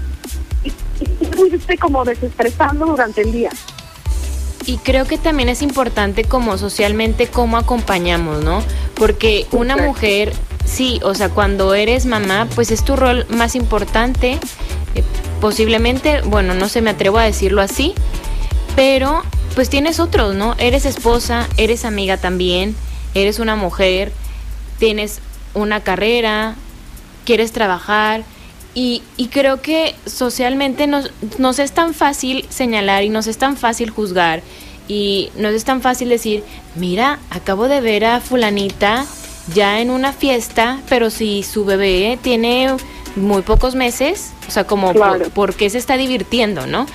[0.64, 0.74] y
[1.55, 3.49] estoy como desestresando durante el día.
[4.66, 8.62] Y creo que también es importante como socialmente cómo acompañamos, ¿no?
[8.95, 10.34] Porque una mujer,
[10.68, 14.39] sí, o sea, cuando eres mamá, pues es tu rol más importante.
[14.95, 15.03] Eh,
[15.41, 17.93] posiblemente, bueno, no se me atrevo a decirlo así,
[18.76, 19.24] pero
[19.55, 20.55] pues tienes otros, ¿no?
[20.59, 22.76] Eres esposa, eres amiga también,
[23.15, 24.11] eres una mujer,
[24.78, 25.20] tienes
[25.55, 26.55] una carrera,
[27.26, 28.24] quieres trabajar,
[28.80, 29.01] y,
[29.32, 31.09] creo que socialmente nos,
[31.39, 34.43] nos es tan fácil señalar y nos es tan fácil juzgar
[34.88, 36.43] y nos es tan fácil decir,
[36.76, 39.07] mira, acabo de ver a fulanita
[39.54, 42.76] ya en una fiesta, pero si su bebé tiene
[43.16, 44.93] muy pocos meses, o sea, como
[45.34, 46.86] por, qué se está divirtiendo, ¿no?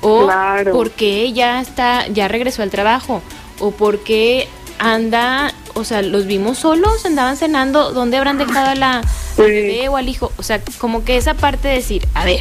[0.00, 3.22] O porque por qué ya está, ya regresó al trabajo,
[3.60, 4.48] o por qué
[4.78, 9.02] anda, o sea, los vimos solos, andaban cenando, ¿dónde habrán dejado a la,
[9.36, 10.32] bebé o al hijo?
[10.36, 12.40] O sea, como que esa parte de decir, a ver,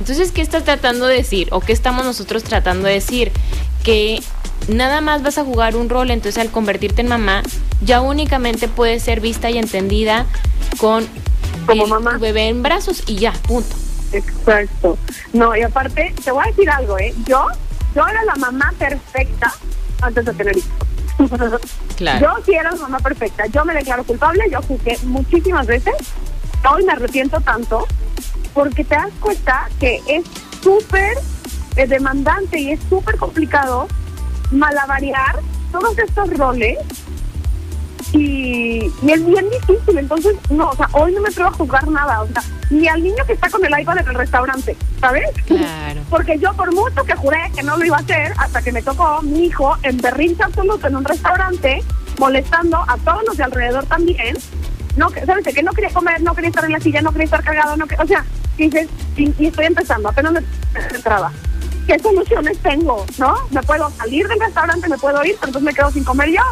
[0.00, 1.48] entonces, ¿qué estás tratando de decir?
[1.52, 3.32] ¿O qué estamos nosotros tratando de decir?
[3.82, 4.20] Que
[4.68, 7.42] nada más vas a jugar un rol, entonces al convertirte en mamá,
[7.82, 10.26] ya únicamente puedes ser vista y entendida
[10.78, 11.06] con
[11.66, 12.14] Como mamá.
[12.14, 13.74] tu bebé en brazos y ya, punto.
[14.12, 14.96] Exacto.
[15.32, 17.12] No, y aparte, te voy a decir algo, ¿eh?
[17.26, 17.46] Yo,
[17.94, 19.52] yo era la mamá perfecta
[20.00, 20.70] antes de tener hijos.
[22.20, 23.46] Yo sí era mamá perfecta.
[23.46, 25.94] Yo me declaro culpable, yo juzgué muchísimas veces.
[26.68, 27.86] Hoy me arrepiento tanto
[28.52, 30.24] porque te das cuenta que es
[30.60, 31.16] súper
[31.76, 33.86] eh, demandante y es súper complicado
[34.54, 35.40] malavariar
[35.72, 36.78] todos estos roles
[38.12, 39.98] y, es bien difícil.
[39.98, 42.22] Entonces, no, o sea, hoy no me atrevo a juzgar nada.
[42.22, 45.30] O sea, ni al niño que está con el iPad en el restaurante, ¿sabes?
[45.46, 46.00] Claro.
[46.10, 48.82] Porque yo, por mucho que juré que no lo iba a hacer, hasta que me
[48.82, 51.82] tocó mi hijo en berrinche absoluto en un restaurante,
[52.18, 54.36] molestando a todos los de alrededor también.
[54.96, 55.44] No, ¿sabes?
[55.52, 57.84] Que no quería comer, no quería estar en la silla, no quería estar cagado, no
[57.98, 58.24] o sea,
[58.56, 58.70] y,
[59.16, 60.40] y, estoy empezando, apenas me
[60.94, 61.32] entraba.
[61.86, 63.04] ¿Qué soluciones tengo?
[63.18, 63.34] ¿No?
[63.50, 66.42] Me puedo salir del restaurante, me puedo ir, pero entonces me quedo sin comer yo.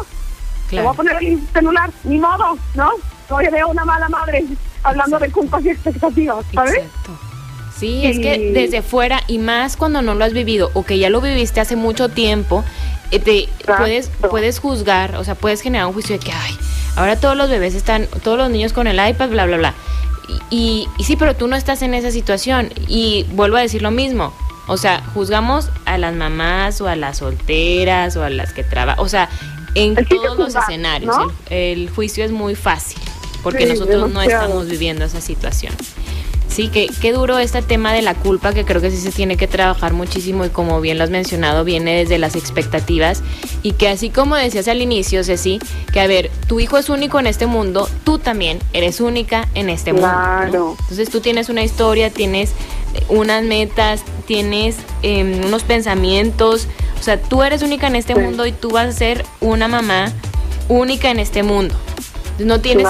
[0.71, 2.89] Me voy a poner el celular, ni modo, ¿no?
[3.29, 4.43] Oye, veo una mala madre
[4.83, 6.75] hablando de culpas y expectativas, ¿sabes?
[6.75, 7.11] Exacto.
[7.77, 11.09] Sí, es que desde fuera y más cuando no lo has vivido o que ya
[11.09, 12.63] lo viviste hace mucho tiempo,
[13.11, 16.57] eh, te puedes puedes juzgar, o sea, puedes generar un juicio de que ay,
[16.95, 19.73] ahora todos los bebés están, todos los niños con el iPad, bla bla bla.
[20.49, 23.91] Y, y, sí, pero tú no estás en esa situación y vuelvo a decir lo
[23.91, 24.33] mismo.
[24.67, 29.03] O sea, juzgamos a las mamás o a las solteras o a las que trabajan,
[29.03, 29.29] o sea,
[29.75, 31.15] en todos los escenarios.
[31.49, 32.99] El, juicio es muy fácil
[33.41, 35.73] porque nosotros no estamos viviendo esa situación.
[36.53, 39.37] Sí, que qué duro este tema de la culpa, que creo que sí se tiene
[39.37, 43.23] que trabajar muchísimo y como bien lo has mencionado, viene desde las expectativas.
[43.63, 45.59] Y que así como decías al inicio, Ceci,
[45.91, 49.71] que a ver, tu hijo es único en este mundo, tú también eres única en
[49.71, 50.77] este mundo.
[50.79, 52.51] Entonces tú tienes una historia, tienes
[53.09, 56.67] unas metas, tienes em, unos pensamientos,
[56.99, 60.13] o sea, tú eres única en este mundo y tú vas a ser una mamá
[60.69, 61.73] única en este mundo.
[62.37, 62.85] No tienes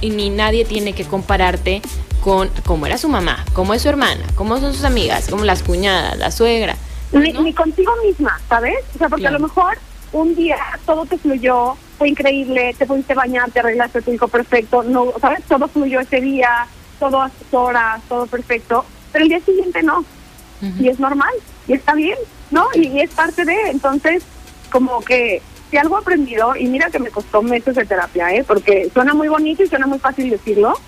[0.00, 1.82] que ni nadie tiene que compararte
[2.22, 5.62] con cómo era su mamá, cómo es su hermana, cómo son sus amigas, como las
[5.62, 6.76] cuñadas, la suegra.
[7.12, 8.76] Ni, ni contigo misma, ¿sabes?
[8.94, 9.76] O sea, porque a lo mejor
[10.12, 10.56] un día
[10.86, 15.42] todo te fluyó, fue increíble, te pudiste bañar, te arreglaste tu hijo perfecto, no, ¿sabes?
[15.44, 16.66] Todo fluyó ese día,
[17.00, 20.04] todo a sus horas, todo perfecto, pero el día siguiente no.
[20.78, 21.34] Y es normal,
[21.66, 22.16] y está bien,
[22.52, 22.68] ¿no?
[22.74, 24.22] Y, es parte de, entonces,
[24.70, 25.42] como que
[25.72, 28.44] si algo aprendido, y mira que me costó meses de terapia, ¿eh?
[28.46, 30.78] Porque suena muy bonito y suena muy fácil decirlo,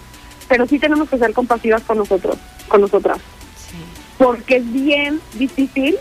[0.48, 2.36] pero sí tenemos que ser compasivas con nosotros,
[2.68, 3.18] con nosotras.
[4.18, 5.98] Porque es bien difícil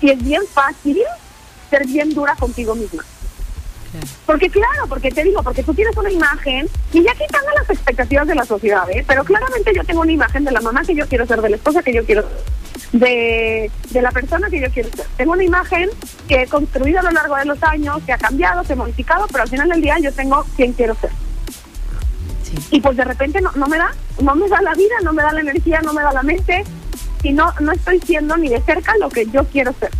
[0.00, 0.98] y es bien fácil
[1.70, 3.04] ser bien dura contigo misma.
[4.26, 8.26] Porque claro, porque te digo, porque tú tienes una imagen, y ya quitando las expectativas
[8.26, 9.04] de la sociedad, ¿eh?
[9.06, 11.56] pero claramente yo tengo una imagen de la mamá que yo quiero ser, de la
[11.56, 15.06] esposa que yo quiero ser, de, de la persona que yo quiero ser.
[15.16, 15.90] Tengo una imagen
[16.26, 19.26] que he construido a lo largo de los años, que ha cambiado, que ha modificado,
[19.28, 21.10] pero al final del día yo tengo quien quiero ser.
[22.70, 25.22] Y pues de repente no, no me da, no me da la vida, no me
[25.22, 26.64] da la energía, no me da la mente,
[27.22, 29.90] y no, no estoy siendo ni de cerca lo que yo quiero ser.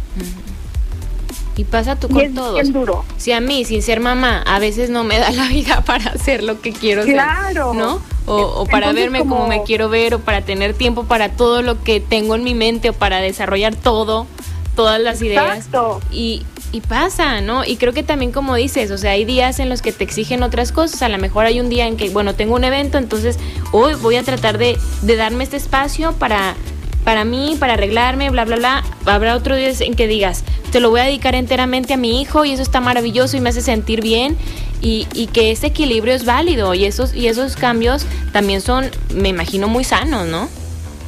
[1.57, 2.73] Y pasa tú con todos.
[2.73, 3.05] duro.
[3.17, 6.43] Si a mí, sin ser mamá, a veces no me da la vida para hacer
[6.43, 7.73] lo que quiero claro.
[7.73, 8.03] ser, ¿no?
[8.27, 9.47] O, para verme como...
[9.47, 12.91] me quiero ver, o para tener tiempo para todo lo que tengo en mi mente,
[12.91, 14.27] o para desarrollar todo,
[14.75, 16.01] todas las Exacto.
[16.01, 16.13] ideas.
[16.13, 17.65] Y, y pasa, ¿no?
[17.65, 20.43] Y creo que también como dices, o sea, hay días en los que te exigen
[20.43, 23.39] otras cosas, a lo mejor hay un día en que, bueno, tengo un evento, entonces
[23.71, 26.57] hoy voy a tratar de, de darme este espacio para
[27.05, 28.85] para mí, para arreglarme, bla, bla, bla.
[29.05, 32.47] Habrá otro día en que digas, te lo voy a dedicar enteramente a mi hijo
[32.47, 34.37] y eso está maravilloso y me hace sentir bien
[34.81, 39.29] y, y que ese equilibrio es válido y esos, y esos cambios también son, me
[39.29, 40.49] imagino, muy sanos, ¿no?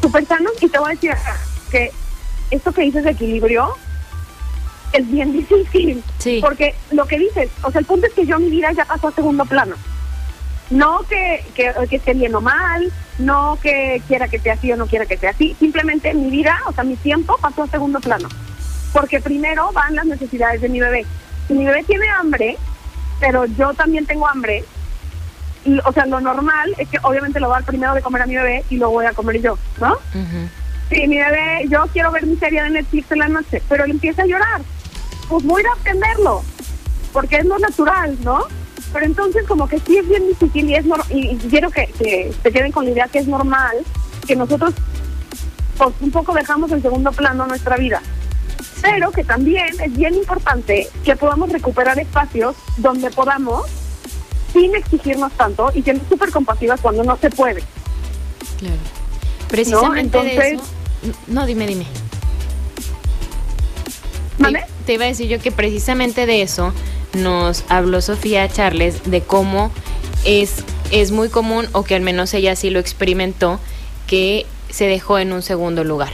[0.03, 1.13] Súper sanos y te voy a decir
[1.71, 1.91] que
[2.51, 3.75] esto que dices de equilibrio
[4.97, 6.03] es bien difícil.
[6.19, 6.39] Sí.
[6.41, 9.09] Porque lo que dices, o sea, el punto es que yo mi vida ya pasó
[9.09, 9.77] a segundo plano.
[10.71, 14.77] No que, que, que esté bien o mal, no que quiera que sea así o
[14.77, 18.01] no quiera que sea así, simplemente mi vida, o sea, mi tiempo pasó a segundo
[18.01, 18.29] plano.
[18.93, 21.07] Porque primero van las necesidades de mi bebé.
[21.47, 22.57] Si mi bebé tiene hambre,
[23.21, 24.65] pero yo también tengo hambre,
[25.65, 28.23] y, o sea, lo normal es que obviamente lo voy a dar primero de comer
[28.23, 29.97] a mi bebé y lo voy a comer yo, ¿no?
[30.89, 33.91] Si mi bebé, yo quiero ver mi serie de Netflix en la noche, pero él
[33.91, 34.61] empieza a llorar,
[35.29, 36.43] pues voy a ir a atenderlo,
[37.13, 38.45] porque es lo natural, ¿no?
[38.93, 42.53] Pero entonces como que sí es bien difícil y, es y, quiero que, que se
[42.53, 43.77] queden con la idea que es normal
[44.27, 44.75] que nosotros
[45.77, 48.03] pues, un poco dejamos en segundo plano nuestra vida.
[48.83, 53.67] Pero que también es bien importante que podamos recuperar espacios donde podamos,
[54.53, 57.63] sin exigirnos tanto, y ser súper compasivas cuando no se puede.
[58.59, 58.77] Claro.
[59.49, 60.65] Precisamente de eso...
[61.27, 61.87] No, dime, dime.
[64.39, 64.65] ¿Vale?
[64.87, 66.73] Te iba a decir yo que precisamente de eso
[67.13, 69.71] nos habló Sofía Charles de cómo
[70.25, 70.55] es,
[70.91, 73.59] es muy común, o que al menos ella sí lo experimentó,
[74.07, 76.13] que se dejó en un segundo lugar.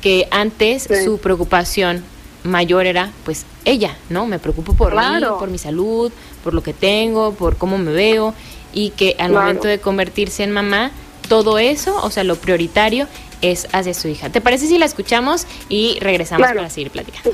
[0.00, 2.02] Que antes su preocupación
[2.42, 4.26] mayor era, pues, ella, ¿no?
[4.26, 6.12] Me preocupo por mí, por mi salud,
[6.42, 8.34] por lo que tengo, por cómo me veo,
[8.72, 10.90] y que al momento de convertirse en mamá,
[11.28, 13.06] todo eso, o sea, lo prioritario
[13.40, 14.30] es hacia su hija.
[14.30, 17.30] ¿Te parece si la escuchamos y regresamos para seguir platicando?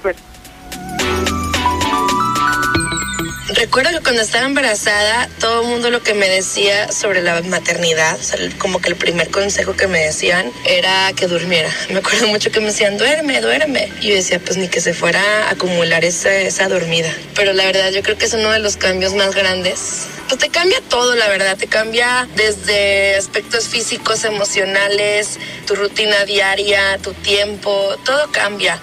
[3.61, 8.19] Recuerdo que cuando estaba embarazada, todo el mundo lo que me decía sobre la maternidad,
[8.57, 11.69] como que el primer consejo que me decían era que durmiera.
[11.91, 13.93] Me acuerdo mucho que me decían, duerme, duerme.
[14.01, 17.13] Y yo decía, pues ni que se fuera a acumular esa, esa dormida.
[17.35, 20.49] Pero la verdad, yo creo que es uno de los cambios más grandes pues te
[20.49, 27.97] cambia todo, la verdad, te cambia desde aspectos físicos, emocionales, tu rutina diaria, tu tiempo,
[28.05, 28.81] todo cambia.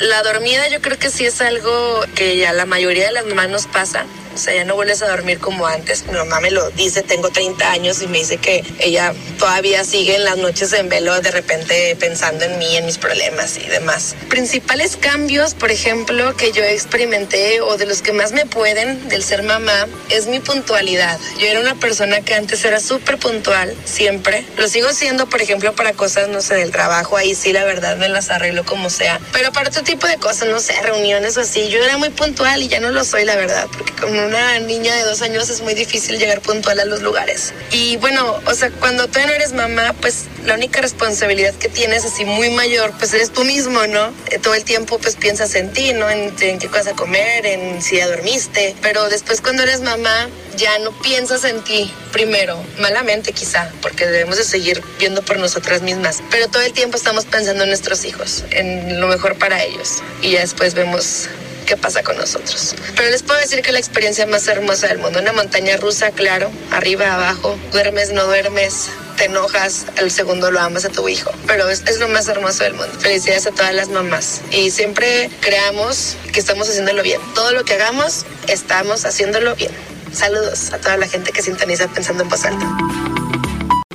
[0.00, 3.50] La dormida yo creo que sí es algo que ya la mayoría de las mamás
[3.50, 6.06] nos pasa o sea, ya no vuelves a dormir como antes.
[6.06, 10.16] Mi mamá me lo dice, tengo 30 años y me dice que ella todavía sigue
[10.16, 14.14] en las noches en velo de repente pensando en mí, en mis problemas y demás.
[14.28, 19.22] Principales cambios, por ejemplo, que yo experimenté o de los que más me pueden del
[19.22, 21.18] ser mamá es mi puntualidad.
[21.38, 24.44] Yo era una persona que antes era súper puntual, siempre.
[24.56, 27.96] Lo sigo siendo, por ejemplo, para cosas, no sé, del trabajo, ahí sí la verdad
[27.96, 29.20] me las arreglo como sea.
[29.32, 32.62] Pero para otro tipo de cosas, no sé, reuniones o así, yo era muy puntual
[32.62, 35.60] y ya no lo soy, la verdad, porque como una niña de dos años es
[35.60, 37.52] muy difícil llegar puntual a los lugares.
[37.70, 42.04] Y bueno, o sea, cuando tú no eres mamá, pues la única responsabilidad que tienes
[42.04, 44.12] así muy mayor, pues eres tú mismo, ¿no?
[44.30, 46.08] Eh, todo el tiempo pues piensas en ti, ¿no?
[46.08, 48.74] En, qué vas a comer, en si ya dormiste.
[48.82, 54.36] Pero después cuando eres mamá, ya no piensas en ti primero, malamente quizá, porque debemos
[54.36, 56.22] de seguir viendo por nosotras mismas.
[56.30, 60.02] Pero todo el tiempo estamos pensando en nuestros hijos, en lo mejor para ellos.
[60.22, 61.28] Y ya después vemos
[61.70, 62.74] qué pasa con nosotros.
[62.96, 66.50] Pero les puedo decir que la experiencia más hermosa del mundo, una montaña rusa, claro,
[66.72, 71.30] arriba, abajo, duermes, no duermes, te enojas, al segundo lo amas a tu hijo.
[71.46, 72.92] Pero es, es lo más hermoso del mundo.
[72.98, 74.40] Felicidades a todas las mamás.
[74.50, 77.20] Y siempre creamos que estamos haciéndolo bien.
[77.36, 79.70] Todo lo que hagamos, estamos haciéndolo bien.
[80.12, 82.66] Saludos a toda la gente que sintoniza pensando en voz alta.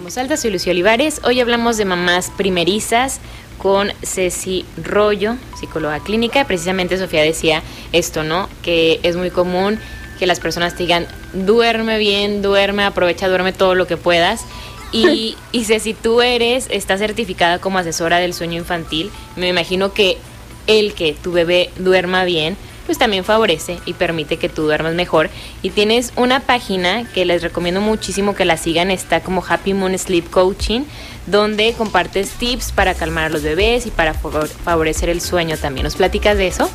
[0.05, 1.19] Voz alta, soy Lucio Olivares.
[1.23, 3.19] Hoy hablamos de mamás primerizas
[3.57, 6.45] con Ceci Rollo, psicóloga clínica.
[6.45, 8.47] Precisamente Sofía decía esto, ¿no?
[8.61, 9.79] Que es muy común
[10.19, 14.45] que las personas te digan, duerme bien, duerme, aprovecha, duerme todo lo que puedas.
[14.91, 19.09] Y, y Ceci, tú eres, estás certificada como asesora del sueño infantil.
[19.35, 20.19] Me imagino que
[20.67, 25.29] el que tu bebé duerma bien, pues también favorece y permite que tú duermas mejor.
[25.61, 29.97] Y tienes una página que les recomiendo muchísimo que la sigan, está como Happy Moon
[29.97, 30.81] Sleep Coaching,
[31.25, 35.83] donde compartes tips para calmar a los bebés y para favorecer el sueño también.
[35.83, 36.69] ¿Nos platicas de eso?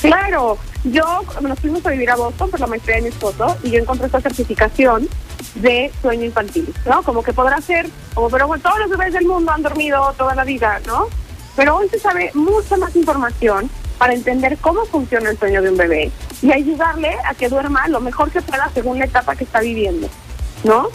[0.00, 1.04] Claro, yo
[1.42, 4.06] nos fuimos a vivir a Boston por la maestría de mi esposo y yo encontré
[4.06, 5.08] esta certificación
[5.56, 7.02] de sueño infantil, ¿no?
[7.02, 10.34] Como que podrá ser, como, pero bueno, todos los bebés del mundo han dormido toda
[10.34, 11.08] la vida, ¿no?
[11.56, 13.68] Pero hoy se sabe mucha más información
[14.00, 18.00] para entender cómo funciona el sueño de un bebé y ayudarle a que duerma lo
[18.00, 20.08] mejor que pueda según la etapa que está viviendo,
[20.64, 20.88] ¿no?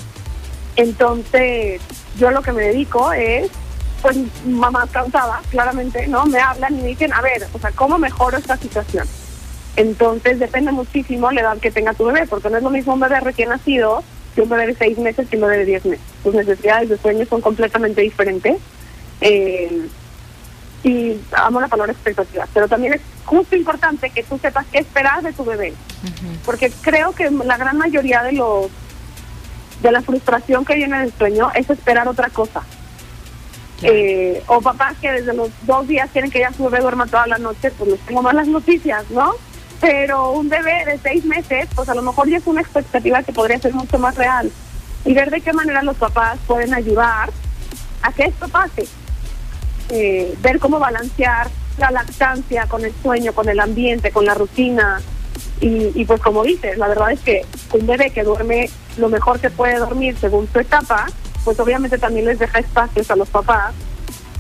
[0.76, 1.82] Entonces,
[2.18, 3.52] yo lo que me dedico es
[4.02, 6.26] pues mamás cansadas, claramente, ¿no?
[6.26, 9.08] Me hablan y me dicen, a ver, o sea, ¿cómo mejoro esta situación?
[9.76, 13.02] Entonces depende muchísimo la edad que tenga tu bebé, porque no es lo mismo un
[13.02, 14.04] bebé recién nacido
[14.34, 16.06] que un bebé de seis meses que un bebé de diez meses.
[16.24, 18.58] Tus necesidades de sueño son completamente diferentes.
[19.22, 19.90] Eh,
[20.84, 25.24] y amo la palabra expectativas, pero también es justo importante que tú sepas qué esperar
[25.24, 25.74] de tu bebé,
[26.46, 28.70] porque creo que la gran mayoría de los
[29.82, 32.62] de la frustración que viene del sueño es esperar otra cosa.
[33.82, 37.28] Eh, o papás que desde los dos días quieren que ya su bebé duerma toda
[37.28, 39.34] la noche, pues les tengo malas noticias, ¿no?
[39.82, 43.34] Pero un bebé de seis meses, pues a lo mejor ya es una expectativa que
[43.34, 44.52] podría ser mucho más real.
[45.04, 47.30] Y ver de qué manera los papás pueden ayudar
[48.02, 48.88] a que esto pase.
[49.90, 55.02] Eh, ver cómo balancear la lactancia con el sueño, con el ambiente, con la rutina.
[55.62, 59.40] Y, y pues como dices, la verdad es que un bebé que duerme lo mejor
[59.40, 61.08] que puede dormir según su etapa,
[61.44, 63.74] pues obviamente también les deja espacios a los papás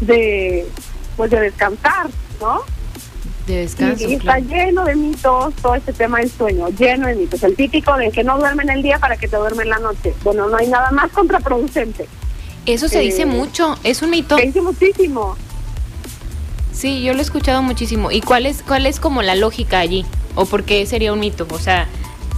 [0.01, 0.67] de
[1.15, 2.07] pues de descansar,
[2.41, 2.61] ¿no?
[3.47, 4.09] De descanso.
[4.09, 7.43] Y, está lleno de mitos todo este tema del sueño, lleno de mitos.
[7.43, 10.13] El típico de que no duermen el día para que te duermen la noche.
[10.23, 12.07] Bueno, no hay nada más contraproducente.
[12.65, 14.37] Eso se dice mucho, es un mito.
[14.37, 15.35] Se dice muchísimo.
[16.73, 18.11] Sí, yo lo he escuchado muchísimo.
[18.11, 20.05] ¿Y cuál es, cuál es como la lógica allí?
[20.35, 21.47] ¿O por qué sería un mito?
[21.49, 21.87] O sea,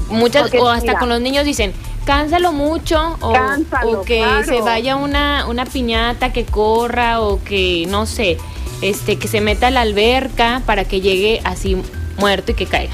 [0.09, 0.99] muchas, Porque, o hasta mira.
[0.99, 1.73] con los niños dicen,
[2.05, 4.45] cánsalo mucho, o, Cánsalo, o que claro.
[4.45, 8.38] se vaya una, una piñata, que corra, o que, no sé,
[8.82, 11.82] este, que se meta a la alberca para que llegue así
[12.19, 12.93] muerto y que caiga.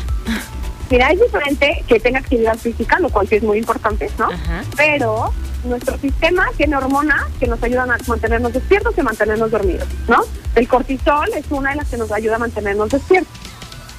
[0.90, 4.26] Mira, es diferente que tenga actividad física, lo cual sí es muy importante, ¿no?
[4.26, 4.64] Ajá.
[4.78, 5.34] Pero
[5.64, 10.22] nuestro sistema tiene hormonas que nos ayudan a mantenernos despiertos y a mantenernos dormidos, ¿no?
[10.56, 13.34] El cortisol es una de las que nos ayuda a mantenernos despiertos.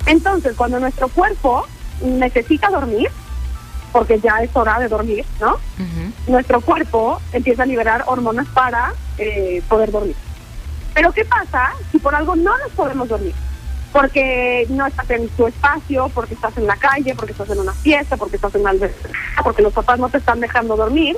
[0.07, 1.67] Entonces, cuando nuestro cuerpo
[2.03, 3.11] necesita dormir,
[3.93, 5.55] porque ya es hora de dormir, ¿no?
[5.55, 6.13] Ujú.
[6.27, 10.17] Nuestro cuerpo empieza a liberar hormonas para eh, poder dormir.
[10.95, 13.35] Pero ¿qué pasa si por algo no nos podemos dormir?
[13.93, 17.73] Porque no estás en tu espacio, porque estás en la calle, porque estás en una
[17.73, 19.09] fiesta, porque estás en una alberca,
[19.43, 21.17] porque los papás no te están dejando dormir.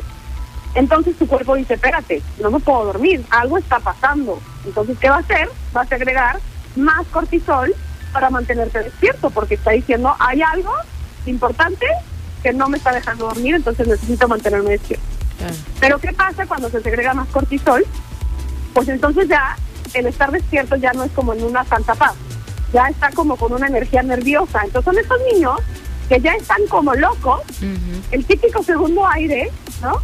[0.76, 4.38] Entonces tu cuerpo dice, espérate, no me puedo dormir, algo está pasando.
[4.64, 5.48] Entonces, ¿qué va a hacer?
[5.74, 6.38] Va a agregar
[6.76, 7.74] más cortisol
[8.12, 10.72] para mantenerte despierto, porque está diciendo, hay algo
[11.24, 11.86] importante
[12.42, 15.04] que no me está dejando dormir, entonces necesito mantenerme despierto.
[15.38, 15.54] Claro.
[15.80, 17.84] Pero ¿qué pasa cuando se segrega más cortisol?
[18.74, 19.56] Pues entonces ya
[19.94, 22.14] el estar despierto ya no es como en una santa paz,
[22.72, 24.60] ya está como con una energía nerviosa.
[24.62, 25.58] Entonces son estos niños
[26.10, 28.02] que ya están como locos, Ujú.
[28.12, 29.50] el típico segundo aire,
[29.80, 30.00] ¿no?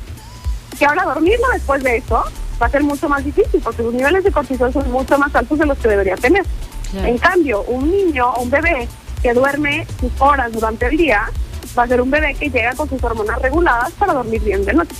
[0.78, 2.24] Que ahora dormirlo después de eso
[2.60, 5.58] va a ser mucho más difícil porque sus niveles de cortisol son mucho más altos
[5.58, 6.44] de los que debería tener.
[6.90, 7.08] Claro.
[7.08, 8.88] En cambio, un niño o un bebé
[9.22, 11.30] que duerme sus horas durante el día
[11.78, 14.74] va a ser un bebé que llega con sus hormonas reguladas para dormir bien de
[14.74, 14.94] noche.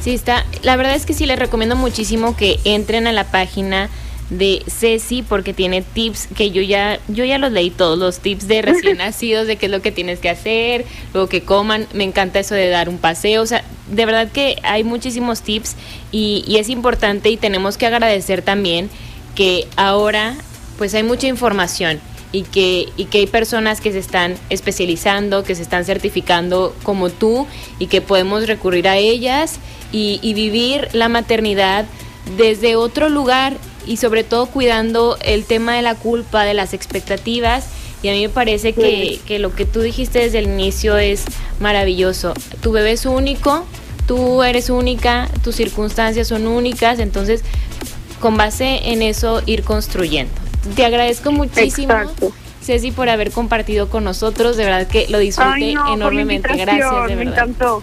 [0.00, 0.44] Sí, está.
[0.62, 3.88] La verdad es que sí les recomiendo muchísimo que entren a la página
[4.30, 8.48] de Ceci porque tiene tips que yo ya yo ya los leí todos los tips
[8.48, 12.04] de recién nacidos de qué es lo que tienes que hacer, luego que coman, me
[12.04, 15.76] encanta eso de dar un paseo, o sea, de verdad que hay muchísimos tips
[16.10, 18.88] y, y es importante y tenemos que agradecer también
[19.34, 20.36] que ahora
[20.78, 22.00] pues hay mucha información
[22.34, 27.10] y que, y que hay personas que se están especializando, que se están certificando como
[27.10, 27.46] tú
[27.78, 29.60] y que podemos recurrir a ellas
[29.92, 31.86] y, y vivir la maternidad
[32.36, 33.56] desde otro lugar
[33.86, 37.66] y sobre todo cuidando el tema de la culpa, de las expectativas.
[38.02, 41.24] Y a mí me parece que, que lo que tú dijiste desde el inicio es
[41.60, 42.34] maravilloso.
[42.60, 43.64] Tu bebé es único,
[44.06, 47.42] tú eres única, tus circunstancias son únicas, entonces
[48.20, 50.32] con base en eso ir construyendo.
[50.76, 51.92] Te agradezco muchísimo.
[51.92, 52.32] Exacto.
[52.62, 54.56] Ceci, por haber compartido con nosotros.
[54.56, 56.56] De verdad que lo disfruté Ay, no, enormemente.
[56.56, 57.34] Gracias, de Me verdad.
[57.34, 57.82] encantó.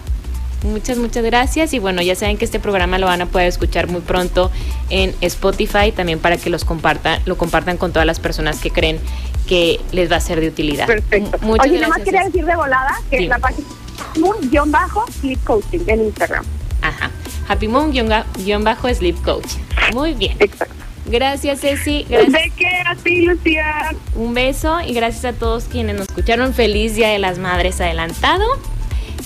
[0.63, 1.73] Muchas, muchas gracias.
[1.73, 4.51] Y bueno, ya saben que este programa lo van a poder escuchar muy pronto
[4.89, 8.99] en Spotify, también para que los compartan, lo compartan con todas las personas que creen
[9.47, 10.85] que les va a ser de utilidad.
[10.87, 11.37] Perfecto.
[11.37, 12.05] M- Muchas Oye, nada más gracias.
[12.05, 13.29] quería decir de volada que Dime.
[13.29, 13.67] la página
[14.63, 16.45] un bajo sleep coaching en Instagram.
[16.81, 17.09] Ajá.
[17.47, 19.47] Happy Moon guion ga- guion bajo Sleep Coach.
[19.93, 20.35] Muy bien.
[20.39, 20.73] Exacto.
[21.05, 22.05] Gracias, Ceci.
[22.09, 22.31] Gracias.
[22.31, 23.95] ¿De qué a ti, Lucía?
[24.15, 26.53] Un beso y gracias a todos quienes nos escucharon.
[26.53, 28.45] Feliz Día de las Madres adelantado.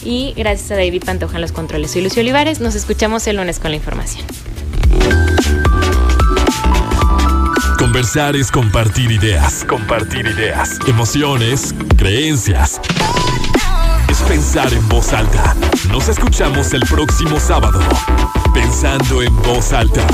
[0.05, 1.91] Y gracias a David Pantoja en los controles.
[1.91, 2.61] Soy Lucio Olivares.
[2.61, 4.25] Nos escuchamos el lunes con la información.
[7.79, 9.65] Conversar es compartir ideas.
[9.65, 10.79] Compartir ideas.
[10.87, 12.79] Emociones, creencias.
[14.09, 15.55] Es pensar en voz alta.
[15.89, 17.79] Nos escuchamos el próximo sábado.
[18.53, 20.05] Pensando en voz alta.